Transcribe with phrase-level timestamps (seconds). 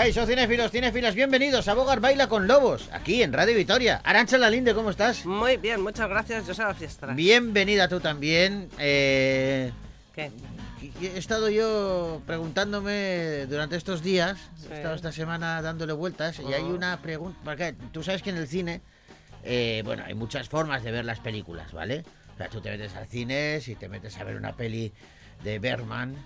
[0.00, 4.00] Caixo, cinéfilos, cinéfilas, bienvenidos a Bogar Baila con Lobos, aquí en Radio Vitoria.
[4.02, 5.26] Arancha Lalinde, ¿cómo estás?
[5.26, 7.08] Muy bien, muchas gracias, yo soy la fiesta.
[7.08, 8.70] Bienvenida tú también.
[8.78, 9.70] Eh,
[10.14, 10.30] ¿Qué?
[11.02, 14.38] He estado yo preguntándome durante estos días,
[14.70, 16.74] he estado esta semana dándole vueltas y hay Ah.
[16.74, 18.80] una pregunta, porque tú sabes que en el cine,
[19.44, 22.04] eh, bueno, hay muchas formas de ver las películas, ¿vale?
[22.34, 24.94] O sea, tú te metes al cine, si te metes a ver una peli
[25.44, 26.16] de Bergman,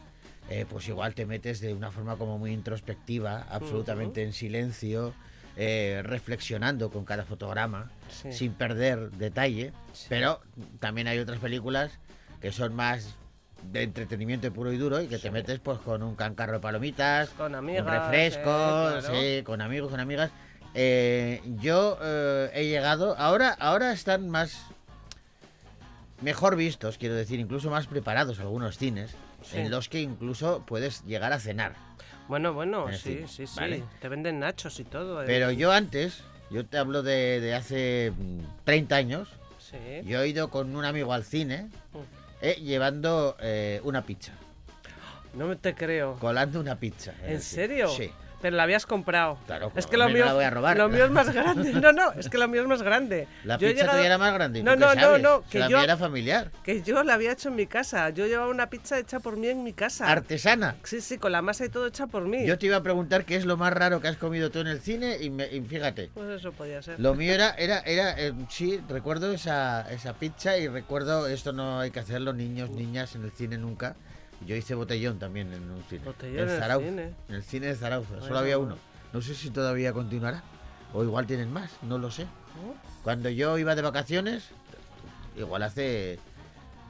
[0.50, 5.14] eh, pues igual te metes de una forma como muy introspectiva, absolutamente en silencio,
[5.56, 8.32] eh, reflexionando con cada fotograma, Sí.
[8.32, 9.72] sin perder detalle,
[10.08, 10.40] pero
[10.80, 11.92] también hay otras películas
[12.40, 13.14] que son más
[13.72, 17.30] de entretenimiento puro y duro y que te metes pues con un cancarro de palomitas,
[17.30, 19.44] Con amigas, un refresco, eh, claro.
[19.44, 20.30] con amigos, con amigas.
[20.74, 21.98] Yo
[22.52, 24.60] he llegado, ahora, ahora están más
[26.20, 29.12] mejor vistos, quiero decir, incluso más preparados algunos cines,
[29.44, 29.58] Sí.
[29.58, 31.74] en los que incluso puedes llegar a cenar.
[32.28, 33.54] Bueno, bueno, En sí, sí, sí.
[33.60, 33.84] vale.
[34.00, 35.22] Te venden nachos y todo.
[35.22, 35.26] eh.
[35.26, 39.28] Pero yo antes, yo te hablo de, de hace mm, 30 años,
[39.58, 39.76] Sí.
[40.04, 41.98] yo he ido con un amigo al cine Mm.
[42.42, 44.32] eh, llevando eh, una pizza,
[45.34, 46.16] No me te creo.
[46.18, 47.12] colando una pizza.
[47.22, 47.88] ¿En decir, serio?
[47.88, 48.10] Sí.
[48.44, 49.38] Pero la habías comprado.
[49.46, 50.76] Claro, Es pues, que lo mío, la voy a robar.
[50.76, 51.72] lo mío es más grande.
[51.72, 53.26] No, no, es que lo mío es más grande.
[53.42, 54.58] La Yo pizza llegado- tuya era más grande.
[54.58, 56.50] ¿y No, no, no, no, que la yo- mía era familiar.
[56.62, 58.10] Que yo la había hecho en mi casa.
[58.10, 60.12] Yo llevaba una pizza hecha por mí en mi casa.
[60.12, 60.76] Artesana.
[60.84, 62.44] Sí, sí, con la masa y todo hecha por mí.
[62.44, 64.66] Yo te iba a preguntar qué es lo más raro que has comido tú en
[64.66, 66.10] el cine y, me- y fíjate.
[66.12, 67.00] Pues eso podía ser.
[67.00, 71.80] Lo mío era, era, era eh, sí, recuerdo esa, esa pizza y recuerdo, esto no
[71.80, 73.96] hay que hacerlo, niños, niñas, en el cine nunca.
[74.46, 76.02] Yo hice botellón también en un cine.
[76.04, 77.14] Botellón en el Zarauz, cine.
[77.28, 78.38] En el cine de Zarauz, solo Bueno.
[78.38, 78.76] había uno.
[79.12, 80.42] No sé si todavía continuará.
[80.92, 82.24] O igual tienen más, no lo sé.
[82.24, 82.74] ¿No?
[83.02, 84.44] Cuando yo iba de vacaciones,
[85.36, 86.18] igual hace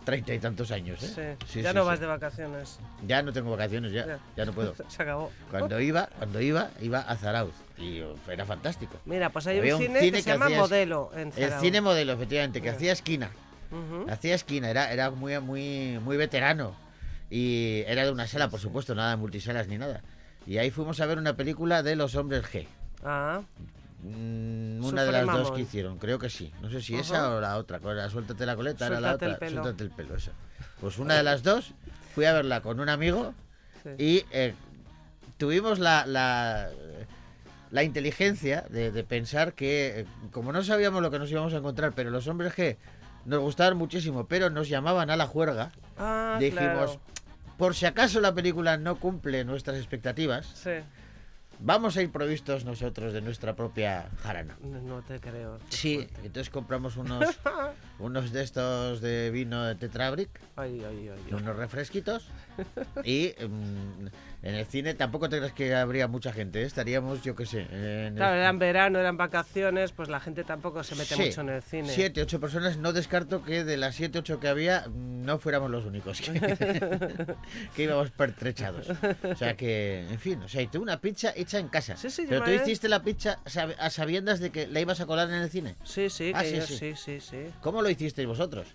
[0.05, 1.37] treinta y tantos años, ¿eh?
[1.39, 1.47] Sí.
[1.55, 2.79] Sí, ya sí, no vas de vacaciones.
[3.07, 4.19] Ya no tengo vacaciones, ya, Ya.
[4.37, 4.75] ya no puedo.
[4.89, 5.31] Se acabó.
[5.51, 8.99] Cuando iba, cuando iba, iba a Zarauz y era fantástico.
[9.07, 11.61] Mira, pues hay Había un un cine, que que se llama Modelo en El Zarauz.
[11.63, 13.31] cine modelo, efectivamente, que hacía esquina.
[14.09, 16.77] Hacía esquina, era, era muy, muy, muy veterano.
[17.35, 20.03] Y era de una sala, por supuesto, nada de multisalas ni nada.
[20.47, 22.67] Y ahí fuimos a ver una película de los hombres G.
[23.05, 23.41] Ah,
[24.07, 26.53] Mm, una de las dos que hicieron, creo que sí.
[26.61, 27.03] No sé si Ajá.
[27.03, 27.79] esa o la otra.
[27.79, 29.47] la Suéltate la coleta, era la Suéltate el otra.
[29.49, 29.63] pelo.
[29.63, 30.33] Suéltate el pelo, esa.
[30.79, 31.73] Pues una de las dos
[32.15, 33.33] fui a verla con un amigo
[33.83, 33.91] sí.
[33.99, 34.53] y eh,
[35.39, 36.69] tuvimos la, la,
[37.71, 41.57] la inteligencia de, de pensar que, eh, como no sabíamos lo que nos íbamos a
[41.57, 42.77] encontrar, pero los hombres que
[43.25, 47.01] nos gustaban muchísimo, pero nos llamaban a la juerga, Ah, dijimos, claro.
[47.59, 50.71] Por si acaso la película no cumple nuestras expectativas, Sí.
[51.61, 54.57] vamos a ir provistos nosotros de nuestra propia jarana.
[54.63, 55.59] No, te creo.
[55.69, 56.15] Sí, fuerte.
[56.27, 57.25] entonces compramos unos,
[57.99, 61.21] unos de estos de vino de Tetrabric, Ay, ay, ay.
[61.29, 61.35] ay.
[61.35, 62.27] unos refresquitos
[63.05, 64.07] y mm,
[64.45, 66.67] en el cine tampoco te crees que habría mucha gente, ¿eh?
[66.67, 67.79] estaríamos, yo qué sé, en
[68.09, 71.49] el- Claro, eran verano, eran vacaciones, pues la gente tampoco se mete Sí, mucho en
[71.49, 71.89] el cine.
[71.89, 75.85] Siete, ocho personas, no descarto que de las siete, ocho que había, no fuéramos los
[75.87, 76.33] únicos que,
[77.75, 78.87] que íbamos pertrechados.
[79.23, 81.97] O sea que, en fin, o sea, y tú una pizza hecha en casa.
[81.97, 85.07] Sí, sí, Pero tú hiciste la pizza sab- a sabiendas de que la ibas a
[85.07, 85.77] colar en el cine.
[85.85, 86.77] Sí, sí, Ah, que sí, yo- sí.
[86.77, 87.47] sí, sí, sí.
[87.61, 88.67] ¿Cómo lo hicisteis vosotros?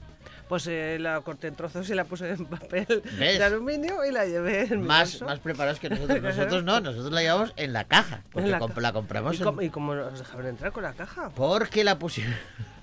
[0.50, 2.86] Pues eh, la corté en trozos y la puse en papel
[3.20, 3.38] ¿Ves?
[3.38, 5.26] de aluminio y la llevé en mi Más, bolso.
[5.26, 6.22] más preparados que nosotros.
[6.22, 8.24] Nosotros no, nosotros la llevamos en la caja.
[8.32, 10.94] Porque la comp- ca- la compramos ¿Y en- y cómo nos dejaron entrar con la
[10.94, 11.30] caja?
[11.36, 12.34] porque la pusimos.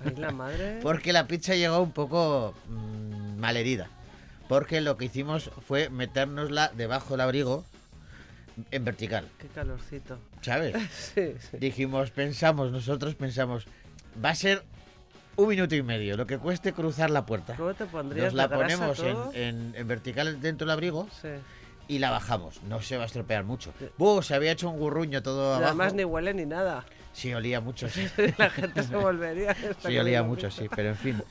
[0.05, 0.79] Ay, la madre.
[0.81, 3.89] Porque la pizza llegó un poco mm, malherida.
[4.47, 7.65] Porque lo que hicimos fue metérnosla debajo del abrigo
[8.71, 10.17] en vertical, Qué calorcito.
[10.41, 10.73] ¿sabes?
[11.13, 11.57] Sí, sí.
[11.57, 13.65] Dijimos, pensamos, nosotros pensamos,
[14.23, 14.63] va a ser
[15.37, 17.55] un minuto y medio, lo que cueste cruzar la puerta.
[17.55, 19.31] ¿Cómo te pondrías Nos la ponemos en, todo?
[19.33, 21.29] en- en vertical dentro del abrigo Sí.
[21.87, 22.61] y la bajamos.
[22.63, 23.73] No se va a estropear mucho.
[23.97, 24.21] ¡Buh!
[24.21, 25.65] Se había hecho un gurruño todo abajo.
[25.65, 26.83] además ni huele ni nada.
[27.13, 28.07] Sí, olía mucho, sí.
[28.37, 29.55] la gente se volvería.
[29.85, 31.23] Sí, olía mucho, sí, pero en fin.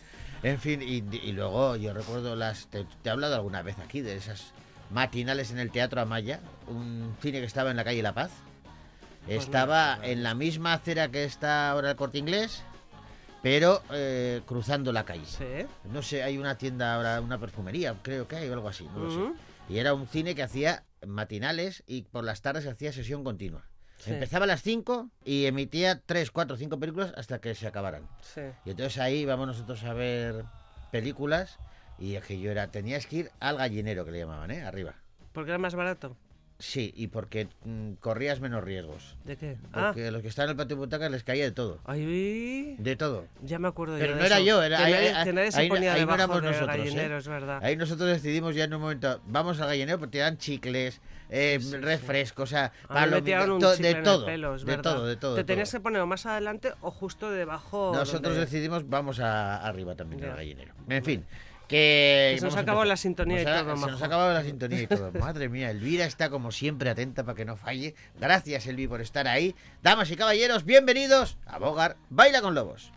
[0.43, 2.67] En fin, y, y luego yo recuerdo las.
[2.69, 4.53] Te, te he hablado alguna vez aquí de esas
[4.91, 8.31] matinales en el Teatro Amaya, un cine que estaba en la calle La Paz.
[9.25, 12.63] Pues no, Estaba no, en la misma acera que está ahora el corte inglés,
[13.43, 15.27] pero eh, cruzando la calle.
[15.27, 15.67] Sí.
[15.85, 19.01] No sé, hay una tienda ahora, una perfumería, creo que hay o algo así, no
[19.01, 19.41] lo sé.
[19.69, 23.65] Y era un cine que hacía matinales y por las tardes hacía sesión continua.
[23.99, 24.13] Sí.
[24.13, 28.09] Empezaba a las 5 y emitía 3, 4, 5 películas hasta que se acabaran.
[28.21, 28.43] Sí.
[28.65, 30.45] Y entonces ahí íbamos nosotros a ver
[30.93, 31.59] películas
[31.99, 34.63] y es que yo era, tenías que ir al gallinero que le llamaban, ¿eh?
[34.63, 34.95] Arriba.
[35.33, 36.17] Porque era más barato.
[36.59, 39.15] Sí, y porque mm, corrías menos riesgos.
[39.25, 39.59] ¿De qué?
[39.75, 41.81] Ah, Porque a los que estaban en el patio de butacas les caía de todo.
[41.85, 43.27] ay, De todo.
[43.43, 44.45] ya me acuerdo Pero yo no de era eso.
[44.47, 46.17] yo, era- que ahí- nadie, ahí- que nadie se ahí no- ponía ahí no debajo
[46.17, 47.17] éramos del nosotros, ¿eh?
[47.19, 47.61] es verdad.
[47.63, 51.59] Ahí nosotros decidimos ya en un momento, vamos al gallinero, porque te dan chicles, eh,
[51.81, 54.83] refrescos, o sea, un to- de todo, pelo, de verdad.
[54.83, 55.35] todo, de todo.
[55.35, 57.93] Te tenías que poner más adelante o justo debajo.
[57.95, 60.37] Nosotros donde- decidimos, vamos a, arriba también del Ya.
[60.37, 60.73] gallinero.
[60.89, 61.27] En fin.
[61.69, 62.89] Que se nos vamos a acabó empezar.
[62.89, 65.11] la sintonía y Nos ha- todo, Se nos ha acabado la sintonía y todo.
[65.13, 67.95] Madre mía, Elvira está como siempre atenta para que no falle.
[68.21, 69.55] Gracias, Elvi, por estar ahí.
[69.83, 72.93] Damas y caballeros, bienvenidos a Bogar Baila con Lobos.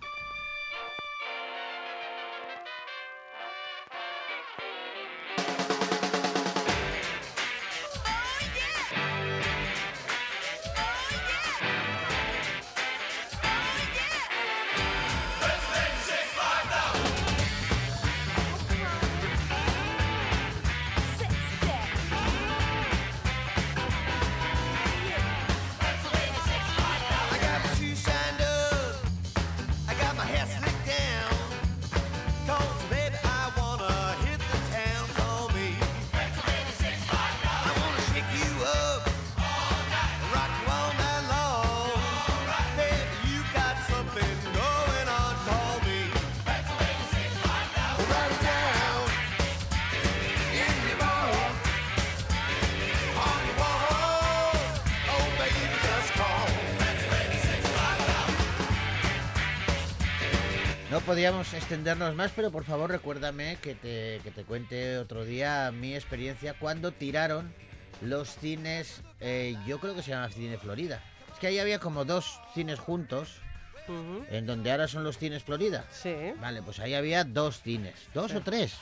[61.19, 65.93] Podíamos extendernos más, pero por favor recuérdame que te, que te cuente otro día mi
[65.93, 67.53] experiencia cuando tiraron
[68.01, 71.03] los cines, eh, yo creo que se llama Cine Florida.
[71.33, 73.41] Es que ahí había como dos cines juntos,
[73.89, 75.83] Ujú, en donde ahora son los cines Florida.
[75.91, 78.37] Sí, Vale, pues ahí había dos cines, dos Sí.
[78.37, 78.77] o tres,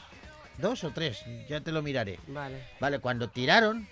[0.60, 2.20] dos o tres, ya te lo miraré.
[2.28, 2.62] vale.
[2.80, 3.88] Vale, cuando tiraron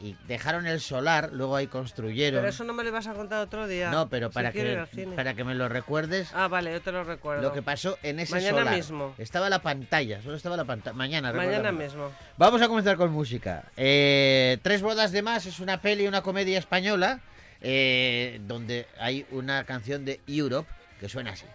[0.00, 2.40] y dejaron el solar, luego ahí construyeron.
[2.40, 3.90] Pero eso no me lo ibas a contar otro día.
[3.90, 4.84] No, pero para que,
[5.16, 7.42] para que me lo recuerdes, Ah, vale, yo te lo recuerdo.
[7.42, 8.74] lo que pasó en ese Mañana solar.
[8.76, 9.14] mismo.
[9.18, 10.94] Estaba la pantalla, solo estaba la pantalla.
[10.96, 12.10] Mañana, Mañana mismo.
[12.36, 13.64] Vamos a comenzar con música.
[13.76, 17.20] Eh, Tres bodas de más es una peli, una comedia española,
[17.60, 20.68] eh, donde hay una canción de Europe
[21.00, 21.46] que suena así.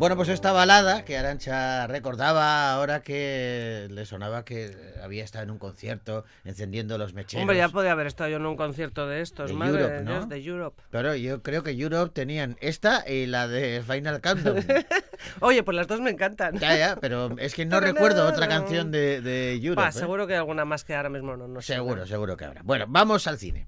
[0.00, 5.50] Bueno, pues esta balada que Arancha recordaba ahora que le sonaba que había estado en
[5.50, 7.42] un concierto encendiendo los mecheros.
[7.42, 10.24] Hombre, ya podía haber estado yo en un concierto de estos, De madre Europe, ¿no?
[10.24, 10.82] De Europe.
[10.88, 14.64] Pero yo creo que Europe tenían esta y la de Final Countdown.
[15.40, 16.58] Oye, pues las dos me encantan.
[16.58, 19.82] ya, ya, pero es que no recuerdo otra canción de, de Europe.
[19.82, 19.92] Pa, ¿eh?
[19.92, 21.74] seguro que hay alguna más que ahora mismo no, no sé.
[21.74, 22.62] Seguro, seguro que habrá.
[22.62, 23.66] Bueno, vamos al cine.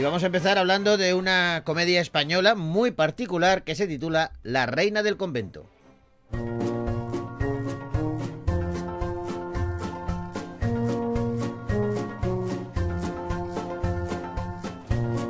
[0.00, 4.64] Y vamos a empezar hablando de una comedia española muy particular que se titula La
[4.64, 5.68] Reina del Convento.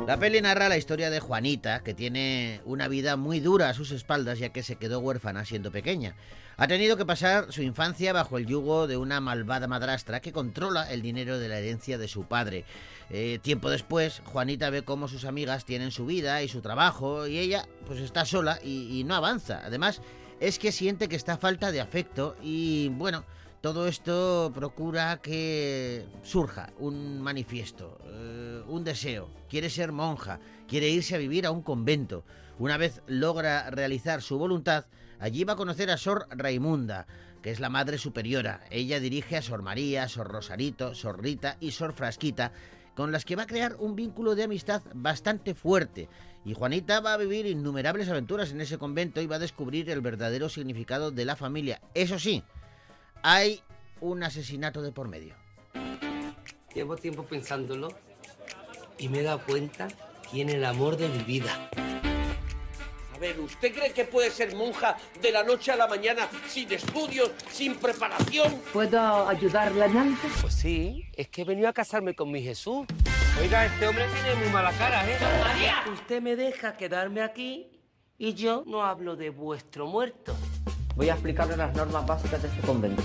[0.07, 3.91] La peli narra la historia de Juanita, que tiene una vida muy dura a sus
[3.91, 6.15] espaldas ya que se quedó huérfana siendo pequeña.
[6.57, 10.91] Ha tenido que pasar su infancia bajo el yugo de una malvada madrastra que controla
[10.91, 12.65] el dinero de la herencia de su padre.
[13.13, 17.39] Eh, tiempo después, Juanita ve cómo sus amigas tienen su vida y su trabajo y
[17.39, 19.61] ella pues está sola y, no avanza.
[19.65, 20.01] Además,
[20.39, 23.25] es que siente que está falta de afecto y bueno,
[23.59, 29.29] todo esto procura que surja un manifiesto, eh, un deseo.
[29.49, 32.23] Quiere ser monja, quiere irse a vivir a un convento.
[32.59, 34.85] Una vez logra realizar su voluntad,
[35.19, 37.07] allí va a conocer a Sor Raimunda,
[37.41, 38.63] que es la madre superiora.
[38.69, 42.53] Ella dirige a Sor María, Sor Rosarito, Sor Rita y Sor Frasquita,
[43.01, 46.07] con las que va a crear un vínculo de amistad bastante fuerte.
[46.45, 50.01] Y Juanita va a vivir innumerables aventuras en ese convento y va a descubrir el
[50.01, 51.81] verdadero significado de la familia.
[51.95, 52.43] Eso sí,
[53.23, 53.63] hay
[54.01, 55.33] un asesinato de por medio.
[56.75, 57.87] Llevo tiempo pensándolo
[58.99, 59.87] y me he dado cuenta
[60.29, 61.71] quién el amor de mi vida.
[63.21, 67.29] Ver, ¿usted cree que puede ser monja de la noche a la mañana sin estudios,
[67.51, 68.59] sin preparación?
[68.73, 70.17] ¿Puedo ayudarla en algo?
[70.41, 72.87] Pues sí, es que he venido a casarme con mi Jesús.
[73.39, 75.19] Oiga, este hombre tiene muy mala cara, ¿eh?
[75.93, 77.69] Usted me deja quedarme aquí
[78.17, 80.35] y yo no hablo de vuestro muerto.
[80.95, 83.03] Voy a explicarle las normas básicas de este convento.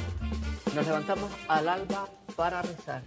[0.75, 3.03] Nos levantamos al alba para rezar.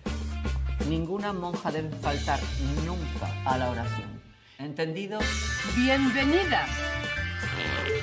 [0.88, 2.40] Ninguna monja debe faltar
[2.86, 4.19] nunca a la oración.
[4.60, 5.20] ¿Entendido?
[5.74, 6.68] ¡Bienvenida!
[7.86, 8.00] Si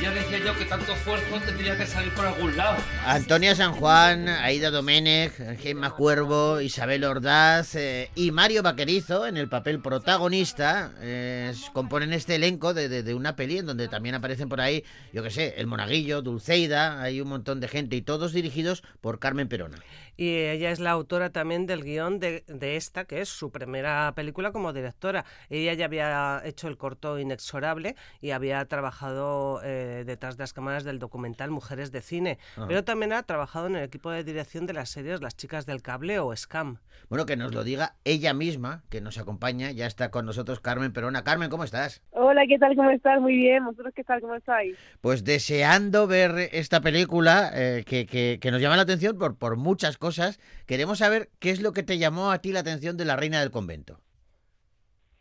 [0.00, 2.76] ya decía yo que tanto esfuerzo tendría que salir por algún lado.
[3.04, 9.48] Antonia San Juan, Aida Domenech, Gemma Cuervo, Isabel Ordaz eh, y Mario Vaquerizo en el
[9.48, 14.48] papel protagonista eh, componen este elenco de, de- de una peli en donde también aparecen
[14.48, 18.32] por ahí, yo qué sé, El Monaguillo, Dulceida, hay un montón de gente y todos
[18.32, 19.78] dirigidos por Carmen Perona.
[20.18, 24.10] Y ella es la autora también del guion de, de esta, que es su primera
[24.16, 25.26] película como directora.
[25.50, 30.84] Ella ya había hecho el corto Inexorable y había trabajado eh, detrás de las cámaras
[30.84, 32.38] del documental Mujeres de Cine.
[32.68, 35.82] Pero también ha trabajado en el equipo de dirección de las series Las Chicas del
[35.82, 36.78] Cable o Scam.
[37.08, 40.92] Bueno, que nos lo diga ella misma, que nos acompaña, ya está con nosotros Carmen
[40.92, 41.24] Perona.
[41.24, 42.02] Carmen, ¿cómo estás?
[42.10, 42.74] Hola, ¿qué tal?
[42.76, 43.20] ¿Cómo estás?
[43.20, 43.64] Muy bien.
[43.64, 44.20] ¿Vosotros qué tal?
[44.20, 44.76] ¿Cómo estáis?
[45.00, 49.56] Pues deseando ver esta película eh, que, que- que nos llama la atención por, por
[49.56, 53.04] muchas cosas, queremos saber qué es lo que te llamó a ti la atención de
[53.04, 54.00] la Reina del Convento.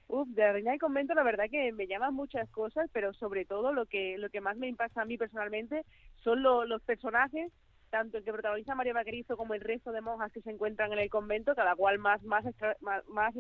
[0.08, 3.46] Uf, de la Reina del Convento la verdad que me llaman muchas cosas, pero sobre
[3.46, 5.84] todo lo que lo que más me impacta a mí personalmente
[6.24, 7.52] son lo- los personajes,
[7.90, 11.00] tanto el que protagoniza María Vaquerizo como el resto de monjas que se encuentran en
[11.00, 13.34] el convento, cada cual más más extra- más, más.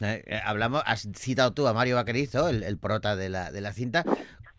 [0.00, 3.60] Eh, eh, hablamos, has citado tú a Mario Vaquerizo, el, el prota de la, de
[3.60, 4.04] la cinta.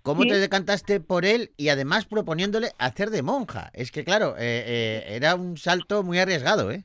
[0.04, 0.30] ¿Cómo Sí.
[0.30, 3.70] te decantaste por él y además proponiéndole hacer de monja?
[3.74, 6.84] Es que, claro, eh, eh, era un salto muy arriesgado, ¿eh?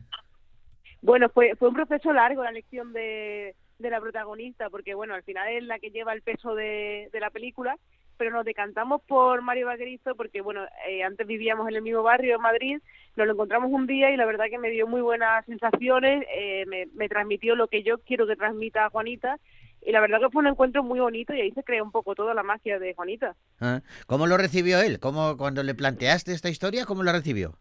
[1.03, 5.23] Bueno, fue fue un proceso largo la elección de, de la protagonista, porque bueno, al
[5.23, 7.77] final es la que lleva el peso de, de la película,
[8.17, 12.37] pero nos decantamos por Mario Vaquerizo porque bueno, eh, antes vivíamos en el mismo barrio
[12.37, 12.79] en Madrid,
[13.17, 16.65] nos lo encontramos un día y la verdad que me dio muy buenas sensaciones, eh,
[16.67, 19.39] me, me transmitió lo que yo quiero que transmita Juanita
[19.81, 22.15] y la verdad que fue un encuentro muy bonito y ahí se creó un poco
[22.15, 23.37] toda la magia de Juanita.
[23.61, 24.99] Ah, ¿Cómo lo recibió él?
[24.99, 27.55] ¿Cómo, cuando le planteaste esta historia, cómo lo recibió?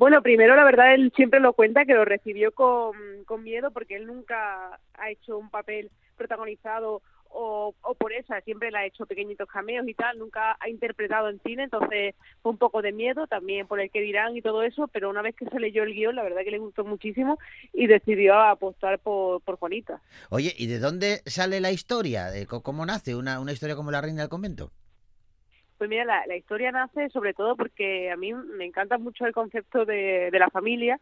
[0.00, 2.94] Bueno, primero la verdad él siempre lo cuenta que lo recibió con,
[3.26, 8.70] con miedo porque él nunca ha hecho un papel protagonizado o, o por esa, siempre
[8.70, 12.56] le ha hecho pequeñitos cameos y tal, nunca ha interpretado en cine, entonces fue un
[12.56, 15.44] poco de miedo también por el que dirán y todo eso, pero una vez que
[15.44, 17.38] se leyó el guion, la verdad que le gustó muchísimo
[17.74, 20.00] y decidió apostar por, por Juanita.
[20.30, 22.30] Oye, ¿y de dónde sale la historia?
[22.30, 24.72] ¿De co- ¿Cómo nace una, una historia como La Reina del Convento?
[25.80, 29.32] Pues mira, la, la historia nace sobre todo porque a mí me encanta mucho el
[29.32, 31.00] concepto de, de la familia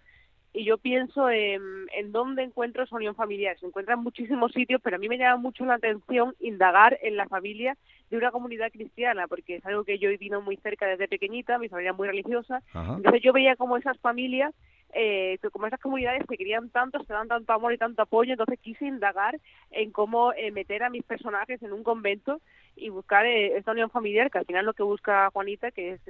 [0.52, 1.60] y yo pienso en,
[1.92, 3.58] en dónde encuentro esa unión familiar.
[3.58, 7.16] Se encuentra en muchísimos sitios, pero a mí me llama mucho la atención indagar en
[7.16, 7.76] la familia
[8.08, 11.58] de una comunidad cristiana, porque es algo que yo he vivido muy cerca desde pequeñita,
[11.58, 12.94] mi familia es muy religiosa, Ajá.
[12.98, 14.54] entonces yo veía como esas familias,
[14.94, 18.58] eh, como esas comunidades se querían tanto, se dan tanto amor y tanto apoyo, entonces
[18.60, 19.38] quise indagar
[19.70, 22.40] en cómo eh, meter a mis personajes en un convento
[22.76, 26.00] y buscar eh, esta unión familiar, que al final lo que busca Juanita, que es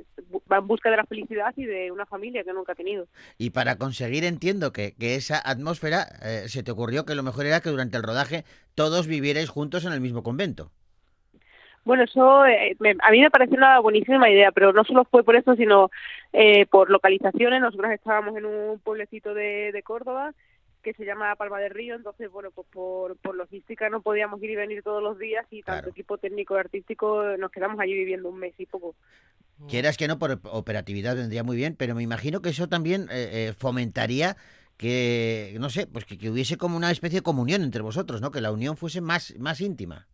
[0.51, 3.09] va en busca de la felicidad y de una familia que nunca ha tenido.
[3.39, 7.47] Y para conseguir, entiendo que, que esa atmósfera, eh, se te ocurrió que lo mejor
[7.47, 8.45] era que durante el rodaje
[8.75, 10.71] todos vivierais juntos en el mismo convento.
[11.85, 15.25] Bueno, eso eh, me- a mí me pareció una buenísima idea, pero no solo fue
[15.25, 15.91] por eso, sino
[16.33, 17.61] eh, por localizaciones.
[17.61, 20.33] Nosotros estábamos en un pueblecito de, de Córdoba
[20.83, 24.51] que se llama Palma del Río, entonces, bueno, pues por, por logística no podíamos ir
[24.51, 25.91] y venir todos los días y tanto Claro.
[25.91, 28.95] equipo técnico y artístico eh, nos quedamos allí viviendo un mes y poco.
[29.69, 33.49] Quieras que no, por operatividad vendría muy bien, pero me imagino que eso también eh,
[33.49, 34.37] eh, fomentaría
[34.77, 38.31] que, no sé, pues que, que hubiese como una especie de comunión entre vosotros, ¿no?
[38.31, 40.07] Que la unión fuese más, más íntima.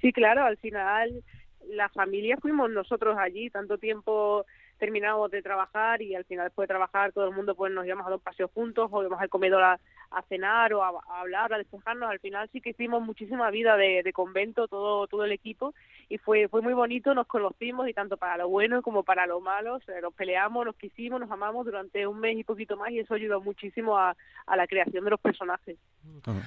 [0.00, 1.22] Sí, claro, al final
[1.68, 4.44] la familia fuimos nosotros allí, tanto tiempo
[4.78, 8.06] terminamos de trabajar y al final después de trabajar todo el mundo pues nos íbamos
[8.06, 9.80] a dar un paseo juntos o íbamos al comedor a,
[10.16, 12.10] a cenar o a, a hablar, a despejarnos.
[12.10, 15.74] Al final sí que hicimos muchísima vida de, de convento todo todo el equipo
[16.08, 19.40] y fue fue muy bonito, nos conocimos y tanto para lo bueno como para lo
[19.40, 22.90] malo, o sea, nos peleamos, nos quisimos, nos amamos durante un mes y poquito más
[22.90, 24.16] y eso ayudó muchísimo a,
[24.46, 25.78] a la creación de los personajes.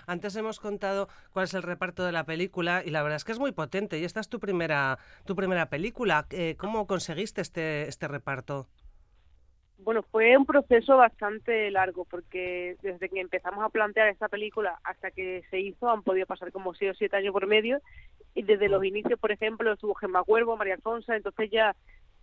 [0.05, 3.31] Antes hemos contado cuál es el reparto de la película y la verdad es que
[3.31, 3.99] es muy potente.
[3.99, 6.25] Y esta es tu primera, tu primera película.
[6.29, 8.67] Eh, ¿Cómo conseguiste este, este reparto?
[9.79, 15.11] Bueno, fue un proceso bastante largo porque desde que empezamos a plantear esta película hasta
[15.11, 17.79] que se hizo han podido pasar como seis o siete años por medio.
[18.33, 21.75] Y desde los inicios, por ejemplo, estuvo Gemma Cuervo, María Alfonso, entonces ya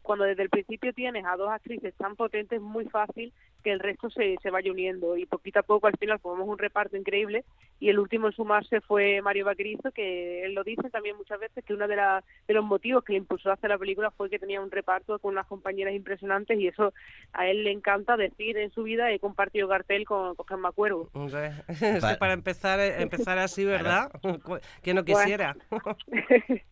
[0.03, 3.33] cuando desde el principio tienes a dos actrices tan potentes es muy fácil
[3.65, 6.59] que el resto se, se vaya uniendo y poquito a poco al final formamos un
[6.59, 7.45] reparto increíble
[7.81, 11.65] y el último en sumarse fue Mario Vaquerizo que él lo dice también muchas veces
[11.65, 14.31] que uno de, la- de los motivos que le impulsó a hacer la película fue
[14.31, 16.93] que tenía un reparto con unas compañeras impresionantes y eso
[17.33, 21.09] a él le encanta decir en su vida he compartido cartel con, con Gemma Cuervo
[21.15, 24.11] Hombre, es que Pa- para empezar, eh, empezar así, ¿verdad?
[24.83, 25.57] Que no quisiera.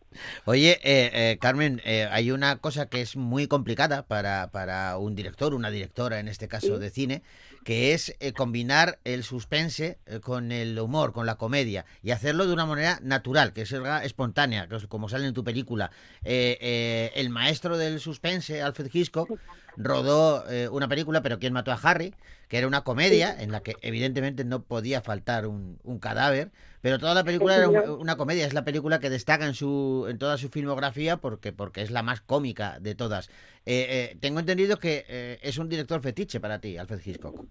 [0.45, 5.15] Oye, eh, eh, Carmen, eh, hay una cosa que es muy complicada para, para un
[5.15, 6.77] director, una directora en este caso.
[6.83, 7.23] De cine,
[7.63, 12.45] que es eh, combinar el suspense eh, con el humor, con la comedia, y hacerlo
[12.45, 15.91] de una manera natural, que sea espontánea, que como sale en tu película.
[16.23, 19.39] Eh, eh, el maestro del suspense, Alfred Hitchcock,
[19.75, 22.13] rodó eh, una película, pero ¿quién mató a Harry?
[22.47, 26.99] Que era una comedia en la que evidentemente no podía faltar un, un cadáver, pero
[26.99, 30.17] toda la película era un- una comedia, es la película que destaca en su en
[30.19, 33.29] toda su filmografía porque porque es la más cómica de todas.
[33.65, 37.45] Eh, eh, tengo entendido que eh, es un director fetiche para ti, Alfred Hitchcock.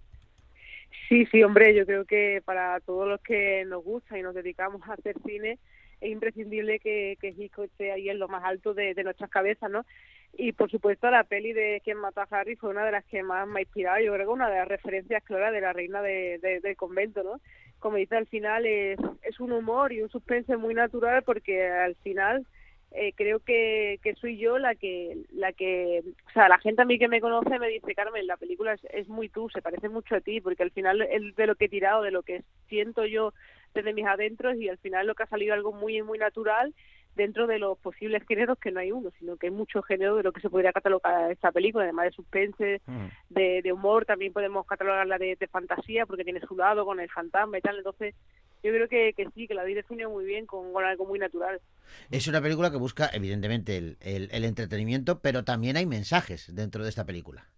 [1.08, 4.80] Sí, sí, hombre, yo creo que para todos los que nos gusta y nos dedicamos
[4.88, 5.58] a hacer cine
[6.02, 9.70] es imprescindible que, que Hitchcock esté ahí en lo más alto de, de nuestras cabezas,
[9.70, 9.84] ¿no?
[10.34, 13.22] Y por supuesto la peli de Quien mató a Harry fue una de las que
[13.22, 16.00] más me ha inspirado, yo creo que una de las referencias claras de la reina
[16.02, 17.40] de, de- del convento, ¿no?
[17.78, 21.96] Como dice al final, es, es un humor y un suspense muy natural porque al
[21.96, 22.46] final
[22.92, 26.84] eh, creo que, que soy yo la que la que o sea la gente a
[26.84, 29.88] mí que me conoce me dice Carmen la película es, es muy tú se parece
[29.88, 32.42] mucho a ti porque al final es de lo que he tirado de lo que
[32.68, 33.32] siento yo
[33.74, 36.74] desde mis adentros y al final lo que ha salido algo muy muy natural
[37.14, 40.22] dentro de los posibles géneros que no hay uno sino que hay muchos géneros de
[40.22, 42.80] lo que se podría catalogar esta película además de suspense
[43.28, 47.10] de, de humor también podemos catalogarla de, de fantasía porque tiene su lado con el
[47.10, 48.14] fantasma y tal entonces
[48.62, 51.18] yo creo que, que sí que la vi definido muy bien con, con algo muy
[51.18, 51.60] natural
[52.10, 56.84] Es una película que busca evidentemente el, el- el entretenimiento, pero también hay mensajes dentro
[56.84, 57.48] de esta película.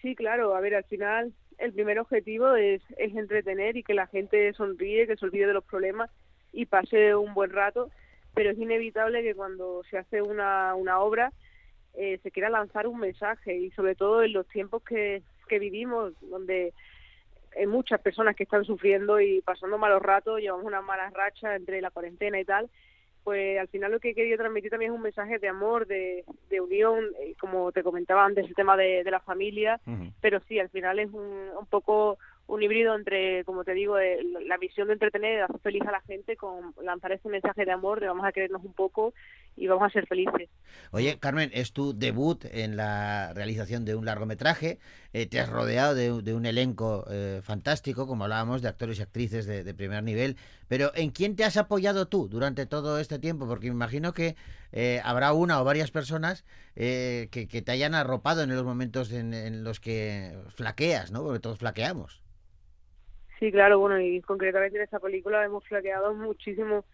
[0.00, 0.54] Sí, claro.
[0.54, 1.32] A ver, al final
[1.62, 5.52] el primer objetivo es, es entretener y que la gente sonríe, que se olvide de
[5.52, 6.10] los problemas
[6.52, 7.88] y pase un buen rato.
[8.34, 11.32] Pero es inevitable que cuando se hace una, una obra
[11.94, 16.14] eh, se quiera lanzar un mensaje y sobre todo en los tiempos que, que vivimos,
[16.20, 16.72] donde
[17.56, 21.80] hay muchas personas que están sufriendo y pasando malos ratos, llevamos unas malas rachas entre
[21.80, 22.70] la cuarentena y tal,
[23.24, 26.24] pues al final lo que he querido transmitir también es un mensaje de amor, de,
[26.50, 29.80] de unión, eh, como te comentaba antes, el tema de, de la familia,
[30.20, 34.18] pero sí, al final es un, un poco un híbrido entre, como te digo, eh,
[34.46, 37.72] la misión de entretener, de hacer feliz a la gente con lanzar ese mensaje de
[37.72, 39.14] amor, de vamos a querernos un poco
[39.56, 40.48] y vamos a ser felices.
[40.90, 44.78] Oye, Carmen, es tu debut en la realización de un largometraje.
[45.12, 49.46] Eh, te has rodeado de, un elenco eh, fantástico, como hablábamos, de actores y actrices
[49.46, 50.36] de, primer nivel.
[50.68, 53.46] Pero ¿en quién te has apoyado tú durante todo este tiempo?
[53.46, 54.36] Porque me imagino que
[54.72, 56.44] eh, habrá una o varias personas
[56.76, 61.22] eh, que, que te hayan arropado en los momentos en, en los que flaqueas, ¿no?
[61.22, 62.22] Porque todos flaqueamos.
[63.38, 66.84] Sí, claro, bueno, y concretamente en esta película hemos flaqueado muchísimos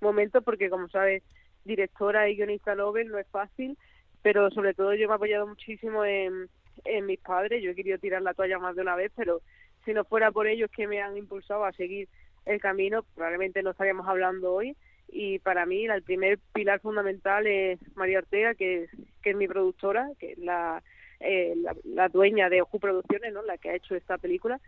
[0.00, 1.22] momentos porque, como sabes,
[1.64, 3.76] directora y guionista Nobel no es fácil,
[4.22, 6.48] pero sobre todo yo me he apoyado muchísimo en,
[6.84, 7.62] en mis padres.
[7.62, 9.40] Yo he querido tirar la toalla más de una vez, pero
[9.84, 12.08] si no fuera por ellos que me han impulsado a seguir
[12.46, 14.76] el camino, probablemente no estaríamos hablando hoy.
[15.10, 18.90] Y para mí el primer pilar fundamental es María Ortega, que es,
[19.22, 20.82] que es mi productora, que es la,
[21.20, 23.42] eh, la, dueña de Oju Producciones, ¿no?
[23.42, 24.60] la que ha hecho esta película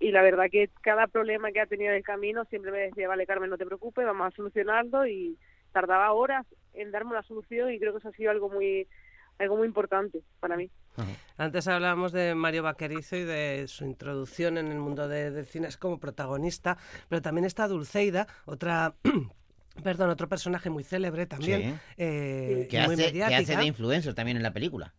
[0.00, 3.08] y la verdad que cada problema que ha tenido en el camino siempre me decía,
[3.08, 5.36] vale Carmen, no te preocupes, vamos a solucionarlo y
[5.72, 8.86] tardaba horas en darme una solución y creo que eso ha sido algo muy
[9.38, 10.70] algo muy importante para mí.
[11.36, 15.68] Antes hablábamos de Mario Vaquerizo y de su introducción en el mundo de- del cine
[15.78, 16.76] como protagonista,
[17.08, 18.94] pero también está Dulceida, otra...
[19.84, 21.78] Perdón, otro personaje muy célebre también, Sí.
[21.98, 24.92] eh, Que muy hace, que hace de influencer también en la película.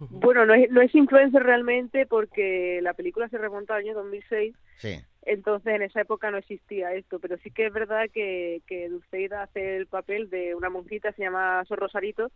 [0.00, 4.54] Bueno, no es, no es influencer realmente porque la película se remonta al año 2006,
[4.78, 5.00] Sí.
[5.22, 9.44] entonces en esa época no existía esto, pero sí que es verdad que, que Dulceida
[9.44, 12.32] hace el papel de una monjita, se llama Sor Rosarito,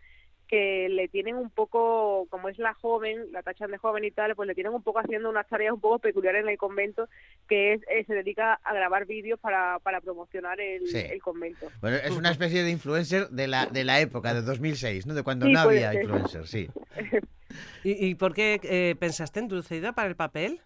[0.48, 4.34] que le tienen un poco, como es la joven, la tachan de joven y tal,
[4.34, 7.08] pues le tienen un poco haciendo unas tareas un poco peculiares en el convento,
[7.48, 10.98] que es eh, se dedica a grabar vídeos para, para promocionar el, Sí.
[10.98, 11.70] el convento.
[11.80, 15.14] Bueno, es una especie de influencer de la, de la época, de 2006, ¿no?
[15.14, 16.02] De cuando Sí, no había ser.
[16.02, 16.68] influencer, sí.
[17.84, 20.60] ¿Y, y por qué eh, pensaste en Dulceida para el papel?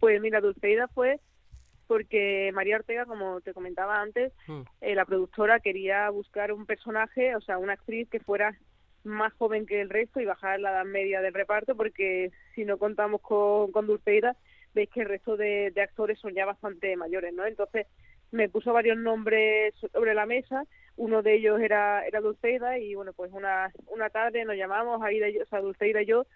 [0.00, 1.20] Pues mira, Dulceida fue
[1.86, 4.62] porque María Ortega, como te comentaba antes, Mm.
[4.80, 8.56] eh, la productora quería buscar un personaje, o sea, una actriz que fuera
[9.04, 12.76] más joven que el resto y bajar la edad media del reparto, porque si no
[12.78, 14.36] contamos con, con Dulceida,
[14.74, 17.46] veis que el resto de, de actores son ya bastante mayores, ¿no?
[17.46, 17.86] Entonces
[18.32, 20.64] me puso varios nombres sobre la mesa,
[20.96, 25.28] uno de ellos era, era Dulceida y bueno, pues una, una tarde nos llamamos, Aida
[25.28, 26.26] y yo, o sea, Dulceida y yo,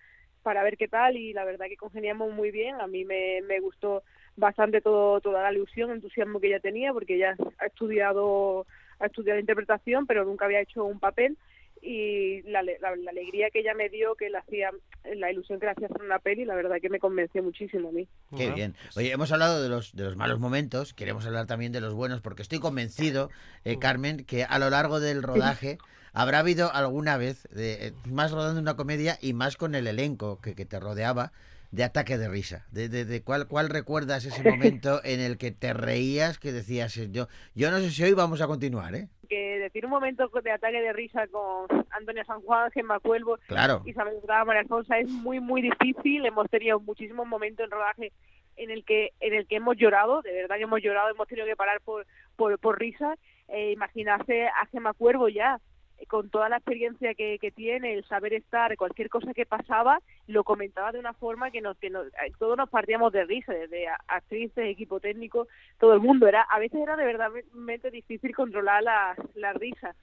[0.42, 3.61] para ver qué tal y la verdad que congeniamos muy bien, a mí me, me
[3.61, 4.03] gustó
[4.37, 8.66] bastante todo, toda la ilusión, entusiasmo que ella tenía, porque ella ha estudiado,
[8.98, 11.37] ha estudiado interpretación, pero nunca había hecho un papel
[11.83, 14.70] y la, la, la alegría que ella me dio, que le hacía,
[15.14, 17.92] la ilusión que le hacía hacer una peli, la verdad que me convenció muchísimo a
[17.92, 18.07] mí.
[18.37, 18.74] Qué bien.
[18.96, 22.20] Oye, hemos hablado de los, de los malos momentos, queremos hablar también de los buenos,
[22.20, 23.31] porque estoy convencido,
[23.64, 25.79] eh, Carmen, que a lo largo del rodaje
[26.12, 30.40] habrá habido alguna vez, de, eh, más rodando una comedia y más con el elenco
[30.40, 31.33] que, que te rodeaba,
[31.70, 32.66] de ataque de risa.
[32.73, 36.96] De, de, de cuál, ¿Cuál recuerdas ese momento en el que te reías, que decías,
[36.96, 39.09] eh, yo, yo no sé si hoy vamos a continuar, ¿eh?
[39.29, 43.83] Que decir un momento de ataque de risa con Antonio San Juan, Gemma Cuervo Claro.
[43.87, 48.12] Isabel Estrada, María Alfonso es muy muy difícil hemos tenido muchísimos momentos en rodaje
[48.57, 51.46] en el que en el que hemos llorado de verdad que hemos llorado hemos tenido
[51.46, 53.14] que parar por por, por risa
[53.46, 55.61] eh, imaginarse a Gemma Cuervo ya
[56.08, 60.44] con toda la experiencia que, que tiene el saber estar cualquier cosa que pasaba lo
[60.44, 63.86] comentaba de una forma que nos que nos, eh, todos nos partíamos de risa desde
[64.08, 65.46] actrices equipo técnico
[65.78, 69.94] todo el mundo era a veces era de verdadmente difícil controlar la, la risa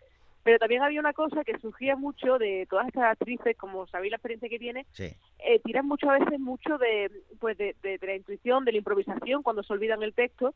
[0.43, 4.15] pero también había una cosa que surgía mucho de todas estas actrices, como sabéis la
[4.15, 5.09] experiencia que tiene, Sí.
[5.39, 9.43] eh, tiran muchas veces mucho de, pues de, de- de la intuición, de la improvisación
[9.43, 10.55] cuando se olvidan el texto.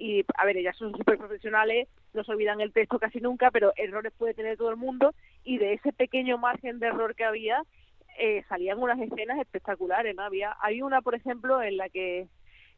[0.00, 3.74] Y, a ver, ellas son súper profesionales, no se olvidan el texto casi nunca, pero
[3.76, 5.12] errores puede tener todo el mundo.
[5.44, 7.62] Y de ese pequeño margen de error que había,
[8.18, 10.16] eh, salían unas escenas espectaculares.
[10.16, 10.22] ¿no?
[10.22, 12.28] Había, hay una, por ejemplo, en la que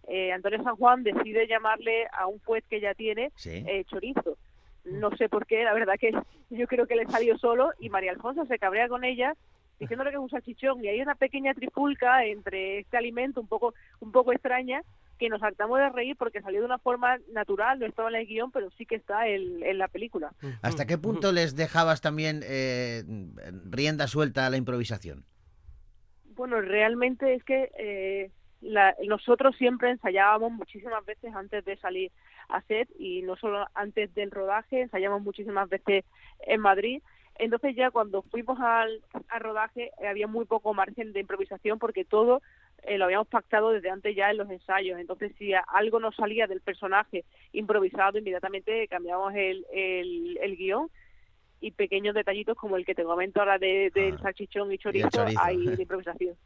[0.09, 3.65] eh, Antonio San Juan decide llamarle a un juez que ya tiene Sí.
[3.69, 4.37] eh, chorizo.
[4.85, 6.11] No sé por qué, la verdad que
[6.51, 9.35] yo creo que le salió solo y María Alfonso se cabrea con ella
[9.79, 13.75] diciéndole que es un salchichón y hay una pequeña trifulca entre este alimento un poco
[14.01, 14.83] un poco extraña
[15.23, 18.27] que nos hartamos de reír porque salió de una forma natural, no estaba en el
[18.27, 20.33] guion, pero sí que está en, en la película.
[20.63, 23.05] ¿Hasta qué punto les dejabas también eh,
[23.71, 25.25] rienda suelta a la improvisación?
[26.35, 28.31] Bueno, realmente es que eh,
[28.61, 32.11] la- nosotros siempre ensayábamos muchísimas veces antes de salir
[32.49, 36.05] a set y no solo antes del rodaje, ensayamos muchísimas veces
[36.47, 37.03] en Madrid.
[37.37, 42.05] Entonces ya cuando fuimos al, al rodaje eh, había muy poco margen de improvisación porque
[42.05, 42.43] todo
[42.83, 44.99] eh, lo habíamos pactado desde antes ya en los ensayos.
[45.01, 50.91] Entonces si algo no salía del personaje improvisado, inmediatamente cambiábamos el, el, el guion
[51.61, 55.11] y pequeños detallitos como el que te comento ahora de, del Ah, salchichón y chorizo,
[55.11, 55.43] chorizo.
[55.43, 56.37] hay de improvisación.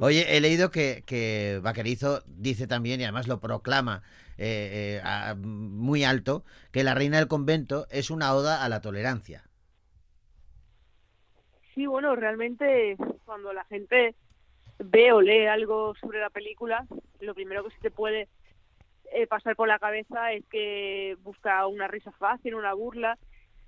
[0.00, 4.02] Oye, he leído que, que Vaquerizo dice también, y además lo proclama
[4.38, 8.80] eh, eh, a- muy alto, que La Reina del Convento es una oda a la
[8.80, 9.44] tolerancia.
[11.74, 14.14] Sí, bueno, realmente cuando la gente
[14.84, 16.86] ve o lee algo sobre la película,
[17.20, 18.28] lo primero que se te puede
[19.12, 23.18] eh, pasar por la cabeza es que busca una risa fácil, una burla.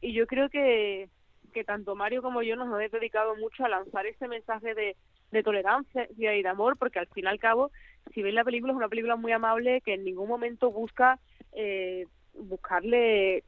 [0.01, 1.09] Y yo creo que,
[1.53, 4.97] que tanto Mario como yo nos hemos dedicado mucho a lanzar ese mensaje de,
[5.31, 7.71] de tolerancia y de amor, porque al fin y al cabo,
[8.13, 11.19] si veis la película, es una película muy amable que en ningún momento busca
[11.53, 13.45] eh, buscarle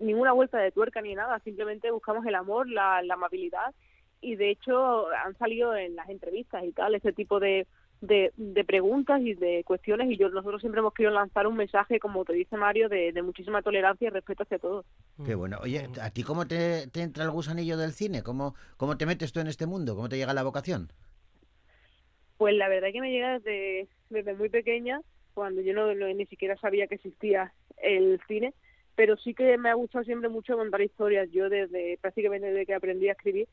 [0.00, 3.74] ninguna vuelta de tuerca ni nada, simplemente buscamos el amor, la amabilidad
[4.20, 7.66] y de hecho han salido en las entrevistas y tal ese tipo de,
[8.00, 11.98] de, de preguntas y de cuestiones y yo nosotros siempre hemos querido lanzar un mensaje,
[12.00, 14.84] como te dice Mario, de, de muchísima tolerancia y respeto hacia todos.
[15.24, 15.58] Qué bueno.
[15.62, 18.22] Oye, ¿a ti cómo te, te entra el gusanillo del cine?
[18.22, 19.94] ¿Cómo, ¿Cómo te metes tú en este mundo?
[19.96, 20.88] ¿Cómo te llega la vocación?
[22.36, 25.00] Pues la verdad que me llega desde, desde muy pequeña,
[25.34, 28.54] cuando yo no, no- ni siquiera sabía que existía el cine,
[28.94, 31.28] pero sí que me ha gustado siempre mucho contar historias.
[31.30, 33.48] Yo desde prácticamente desde que aprendí a escribir,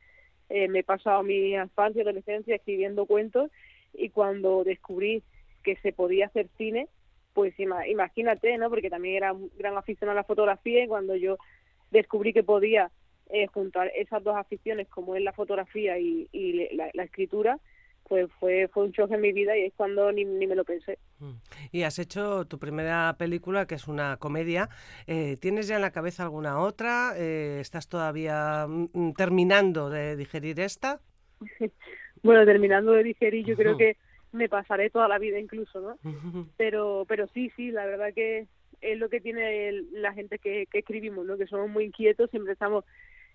[0.50, 3.52] eh, me he pasado mi infancia y adolescencia escribiendo cuentos
[3.94, 5.24] y cuando descubrí
[5.64, 6.88] que se podía hacer cine,
[7.34, 8.70] pues ima- imagínate, ¿no?
[8.70, 11.38] Porque también era un gran aficionado a la fotografía y cuando yo
[11.92, 12.92] descubrí que podía
[13.30, 16.28] eh, juntar esas dos aficiones como es la fotografía y,
[16.74, 17.60] la, la escritura,
[18.08, 20.64] pues fue, fue un choque en mi vida y es cuando ni, ni me lo
[20.66, 21.00] pensé.
[21.72, 24.70] Y has hecho tu primera película, que es una comedia.
[25.08, 27.14] Eh, ¿Tienes ya en la cabeza alguna otra?
[27.18, 31.00] Eh, ¿Estás todavía mm, mm, terminando de digerir esta?
[32.22, 33.98] Bueno, terminando de digerir, yo creo que
[34.32, 35.98] me pasaré toda la vida incluso, ¿no?
[36.56, 38.48] Pero, pero sí, sí, la verdad que
[38.80, 41.38] es lo que tiene el- la gente que, que escribimos, ¿no?
[41.38, 42.86] Que somos muy inquietos, siempre estamos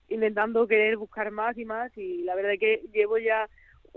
[0.09, 3.48] intentando querer buscar más y más y la verdad que llevo ya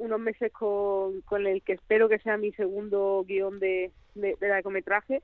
[0.01, 4.47] unos meses con, con el que espero que sea mi segundo guion de, de, de
[4.47, 5.21] largometraje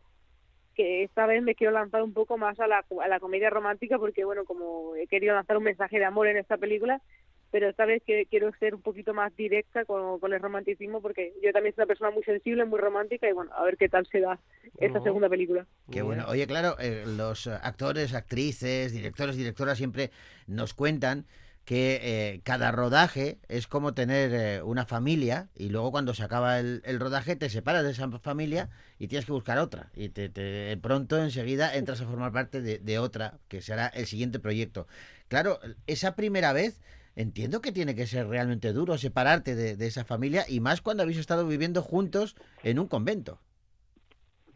[0.75, 3.97] que esta vez me quiero lanzar un poco más a la, a la comedia romántica
[3.97, 7.01] porque bueno como he querido lanzar un mensaje de amor en esta película
[7.49, 11.33] pero esta vez que quiero ser un poquito más directa con, con el romanticismo porque
[11.41, 14.05] yo también soy una persona muy sensible, muy romántica y bueno, a ver qué tal
[14.05, 14.37] se da
[14.77, 15.65] esta segunda película.
[15.89, 16.25] Qué bueno.
[16.27, 20.11] Oye, claro, eh, los actores, actrices, directores, directoras siempre
[20.45, 21.25] nos cuentan
[21.67, 26.59] que eh, cada rodaje es como tener eh, una familia y luego cuando se acaba
[26.59, 30.29] el, el rodaje te separas de esa familia y tienes que buscar otra y te,
[30.29, 34.87] te- pronto enseguida entras a formar parte de, de otra que será el siguiente proyecto.
[35.27, 36.81] Claro, esa primera vez
[37.17, 41.03] entiendo que tiene que ser realmente duro separarte de, de esa familia y más cuando
[41.03, 43.41] habéis estado viviendo juntos en un convento.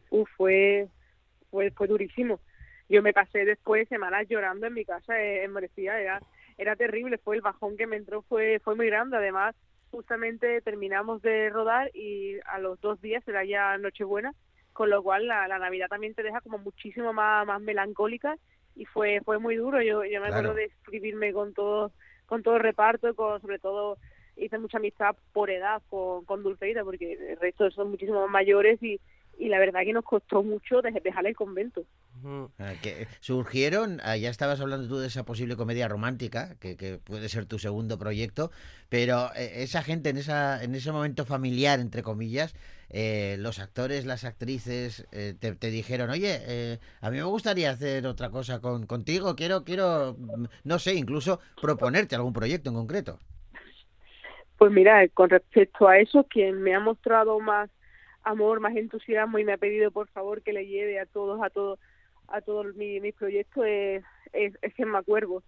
[0.10, 0.89] Uf, fue,
[1.50, 2.41] fue, fue durísimo.
[2.89, 6.24] Yo me pasé después semanas llorando en mi casa eh, en Brescia, era,
[6.62, 9.17] era terrible, fue el bajón que me entró, fue, fue muy grande.
[9.17, 9.56] Además,
[9.89, 14.34] justamente terminamos de rodar y a los dos días era ya Nochebuena,
[14.74, 18.36] con lo cual la, la Navidad también te deja como muchísimo más, más melancólica
[18.76, 19.82] y fue, fue muy duro.
[19.82, 20.52] Yo, yo me Claro.
[20.52, 21.91] acuerdo de escribirme con todo,
[22.28, 23.97] con todo el reparto, con sobre todo
[24.36, 28.82] hice mucha amistad por edad con, con Dulceida, porque el resto son muchísimo más mayores
[28.84, 29.02] y,
[29.41, 31.84] y la verdad que nos costó mucho de- dejar el convento.
[32.60, 36.99] Ah, que surgieron, ah, ya estabas hablando tú de esa posible comedia romántica, que, que
[36.99, 38.51] puede ser tu segundo proyecto,
[38.89, 42.54] pero eh, esa gente en, esa, en ese momento familiar, entre comillas,
[42.89, 47.71] eh, los actores, las actrices eh, te, te dijeron, oye, eh, a mí me gustaría
[47.71, 52.75] hacer otra cosa con, contigo, quiero, quiero, mm, no sé, incluso proponerte algún proyecto en
[52.75, 53.17] concreto.
[54.58, 57.71] Pues mira, con respecto a eso, quien me ha mostrado más
[58.23, 61.49] amor, más entusiasmo y me ha pedido por favor que le lleve a todos, a
[61.49, 61.79] todos,
[62.27, 64.03] a todos mi- mis proyectos es,
[64.34, 65.43] es, es Gemma Cuervo.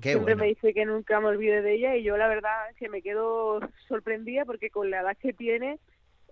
[0.00, 0.42] Qué Siempre bueno.
[0.44, 3.02] me dice que nunca me olvide de ella y yo la verdad es que me
[3.02, 5.78] quedo sorprendida porque con la edad que tiene,